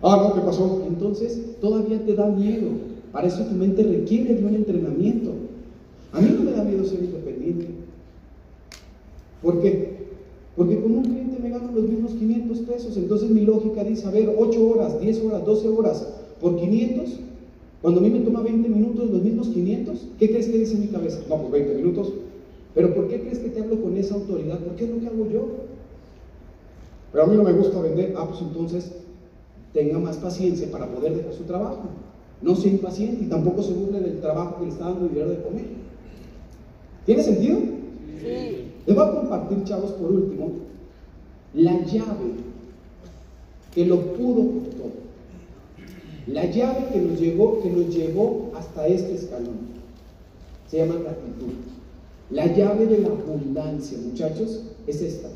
[0.00, 0.84] Ah, no, ¿qué pasó?
[0.86, 2.91] Entonces, todavía te da miedo.
[3.12, 5.30] Para eso tu mente requiere de un entrenamiento.
[6.12, 7.66] A mí no me da miedo ser independiente.
[9.42, 9.92] ¿Por qué?
[10.56, 12.96] Porque con un cliente me gano los mismos 500 pesos.
[12.96, 16.08] Entonces mi lógica dice, a ver, 8 horas, 10 horas, 12 horas
[16.40, 17.10] por 500.
[17.82, 20.86] Cuando a mí me toma 20 minutos los mismos 500, ¿qué crees que dice mi
[20.86, 21.20] cabeza?
[21.28, 22.12] No, pues 20 minutos.
[22.74, 24.58] Pero ¿por qué crees que te hablo con esa autoridad?
[24.60, 25.46] Porque es lo que hago yo.
[27.10, 28.14] Pero a mí no me gusta vender.
[28.16, 28.92] Ah, pues entonces
[29.74, 31.82] tenga más paciencia para poder dejar su trabajo.
[32.42, 35.42] No sea impaciente y tampoco se burle del trabajo que le está dando dinero de
[35.42, 35.64] comer.
[37.06, 37.58] ¿Tiene sentido?
[38.20, 38.72] Sí.
[38.86, 40.50] Les voy a compartir, chavos, por último,
[41.54, 42.32] la llave
[43.74, 45.02] que lo pudo por todo.
[46.26, 49.72] La llave que nos llevó, que nos llevó hasta este escalón.
[50.68, 51.52] Se llama gratitud.
[52.30, 55.28] La llave de la abundancia, muchachos, es esta.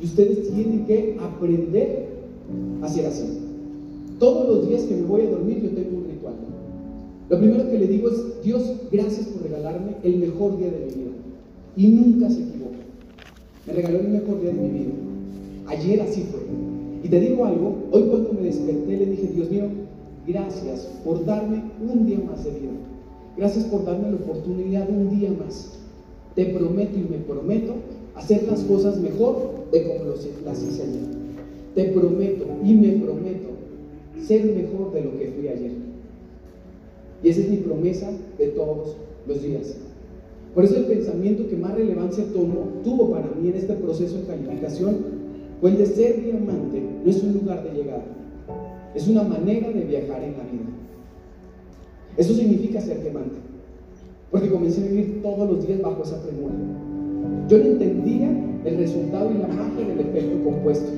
[0.00, 2.08] Y ustedes tienen que aprender
[2.82, 3.38] a ser así.
[4.18, 5.99] Todos los días que me voy a dormir yo tengo.
[7.30, 10.92] Lo primero que le digo es, Dios, gracias por regalarme el mejor día de mi
[10.92, 11.10] vida.
[11.76, 12.78] Y nunca se equivoca.
[13.68, 14.92] Me regaló el mejor día de mi vida.
[15.68, 16.40] Ayer así fue.
[17.04, 19.66] Y te digo algo, hoy cuando me desperté le dije, Dios mío,
[20.26, 22.72] gracias por darme un día más de vida.
[23.36, 25.78] Gracias por darme la oportunidad de un día más.
[26.34, 27.74] Te prometo y me prometo
[28.16, 30.10] hacer las cosas mejor de como
[30.44, 31.04] las hice ayer.
[31.76, 33.50] Te prometo y me prometo
[34.20, 35.89] ser mejor de lo que fui ayer.
[37.22, 38.96] Y esa es mi promesa de todos
[39.26, 39.76] los días.
[40.54, 44.96] Por eso el pensamiento que más relevancia tuvo para mí en este proceso de calificación
[45.60, 48.04] fue el de ser diamante no es un lugar de llegada,
[48.94, 50.70] es una manera de viajar en la vida.
[52.16, 53.36] Eso significa ser diamante,
[54.30, 56.54] porque comencé a vivir todos los días bajo esa premura.
[57.48, 58.28] Yo no entendía
[58.64, 60.90] el resultado y la magia del efecto compuesto.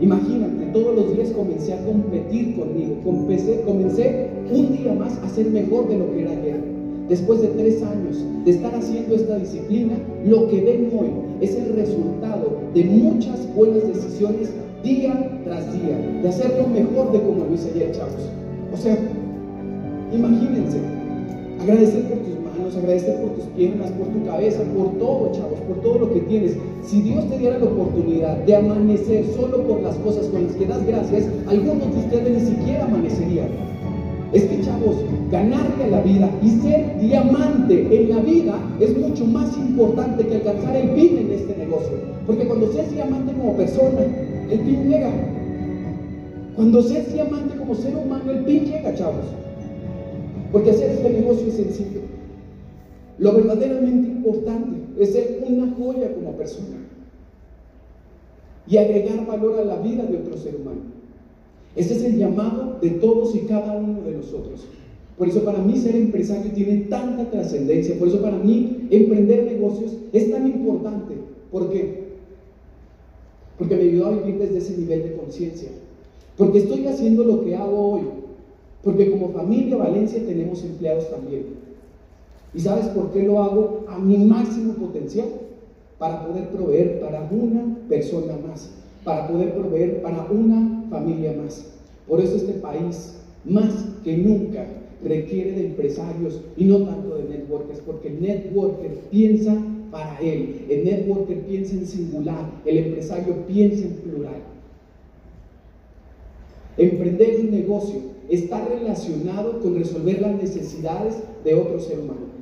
[0.00, 5.46] Imagínate, todos los días comencé a competir conmigo, comencé, comencé un día más a ser
[5.50, 6.60] mejor de lo que era ayer.
[7.08, 9.94] Después de tres años de estar haciendo esta disciplina,
[10.26, 11.08] lo que ven hoy
[11.40, 14.50] es el resultado de muchas buenas decisiones
[14.82, 18.30] día tras día, de hacerlo mejor de como lo hice ayer, chavos.
[18.72, 18.96] O sea,
[20.14, 20.78] imagínense,
[21.60, 25.80] agradecer por tus manos, agradece por tus piernas, por tu cabeza, por todo, chavos, por
[25.80, 26.56] todo lo que tienes.
[26.84, 30.66] Si Dios te diera la oportunidad de amanecer solo por las cosas con las que
[30.66, 33.48] das gracias, algunos de ustedes ni siquiera amanecerían.
[34.32, 34.96] Es que, chavos,
[35.30, 40.36] ganarle a la vida y ser diamante en la vida es mucho más importante que
[40.36, 41.96] alcanzar el PIN en este negocio.
[42.26, 44.02] Porque cuando seas diamante como persona,
[44.50, 45.10] el PIN llega.
[46.54, 49.24] Cuando seas diamante como ser humano, el PIN llega, chavos.
[50.52, 51.99] Porque hacer este negocio es sencillo.
[53.20, 56.78] Lo verdaderamente importante es ser una joya como persona
[58.66, 60.80] y agregar valor a la vida de otro ser humano.
[61.76, 64.66] Ese es el llamado de todos y cada uno de nosotros.
[65.18, 67.98] Por eso para mí ser empresario tiene tanta trascendencia.
[67.98, 71.14] Por eso para mí emprender negocios es tan importante.
[71.52, 72.04] ¿Por qué?
[73.58, 75.68] Porque me ayudó a vivir desde ese nivel de conciencia.
[76.38, 78.02] Porque estoy haciendo lo que hago hoy.
[78.82, 81.69] Porque como familia Valencia tenemos empleados también.
[82.54, 85.28] ¿Y sabes por qué lo hago a mi máximo potencial?
[85.98, 88.70] Para poder proveer para una persona más
[89.04, 91.66] para poder proveer para una familia más.
[92.06, 93.72] Por eso este país, más
[94.04, 94.66] que nunca,
[95.02, 99.56] requiere de empresarios y no tanto de networkers, porque el networker piensa
[99.90, 104.42] para él, el networker piensa en singular, el empresario piensa en plural.
[106.76, 112.39] Emprender un negocio está relacionado con resolver las necesidades de otro ser humano.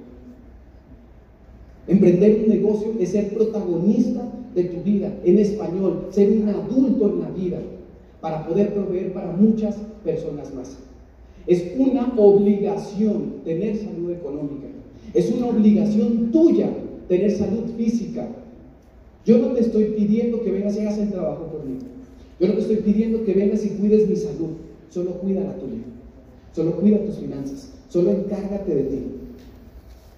[1.89, 7.20] Emprender un negocio es ser protagonista de tu vida en español, ser un adulto en
[7.20, 7.59] la vida
[8.20, 10.76] para poder proveer para muchas personas más.
[11.47, 14.66] Es una obligación tener salud económica.
[15.14, 16.68] Es una obligación tuya
[17.09, 18.28] tener salud física.
[19.24, 21.78] Yo no te estoy pidiendo que vengas y hagas el trabajo por mí.
[22.39, 24.51] Yo no te estoy pidiendo que vengas y cuides mi salud.
[24.91, 25.82] Solo cuida la tuya.
[26.55, 27.70] Solo cuida tus finanzas.
[27.89, 28.99] Solo encárgate de ti.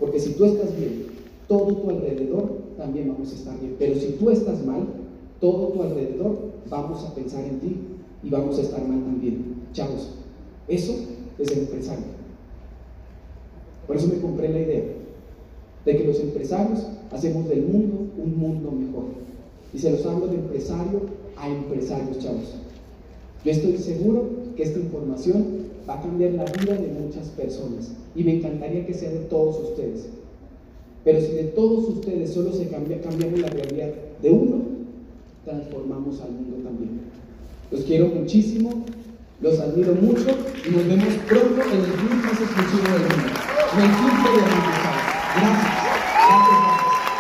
[0.01, 1.20] Porque si tú estás bien,
[1.51, 3.75] todo tu alrededor también vamos a estar bien.
[3.77, 4.87] Pero si tú estás mal,
[5.41, 6.39] todo tu alrededor
[6.71, 7.77] vamos a pensar en ti
[8.23, 9.57] y vamos a estar mal también.
[9.73, 10.11] Chavos,
[10.69, 10.95] eso
[11.41, 12.05] es el empresario.
[13.85, 14.85] Por eso me compré la idea
[15.85, 19.07] de que los empresarios hacemos del mundo un mundo mejor.
[19.75, 21.01] Y se los hablo de empresario
[21.37, 22.55] a empresarios, chavos.
[23.45, 24.23] Yo estoy seguro
[24.55, 28.95] que esta información va a cambiar la vida de muchas personas y me encantaría que
[28.95, 30.20] sea de todos ustedes.
[31.05, 33.91] Pero si de todos ustedes solo se cambia, cambiamos la realidad
[34.23, 34.63] de uno,
[35.45, 37.01] transformamos al mundo también.
[37.71, 38.85] Los quiero muchísimo,
[39.41, 40.29] los admiro mucho
[40.67, 43.31] y nos vemos pronto en el club más exclusivo del mundo,
[43.73, 44.71] en el club de la
[45.37, 45.81] Gracias.
[46.29, 46.80] Gracias.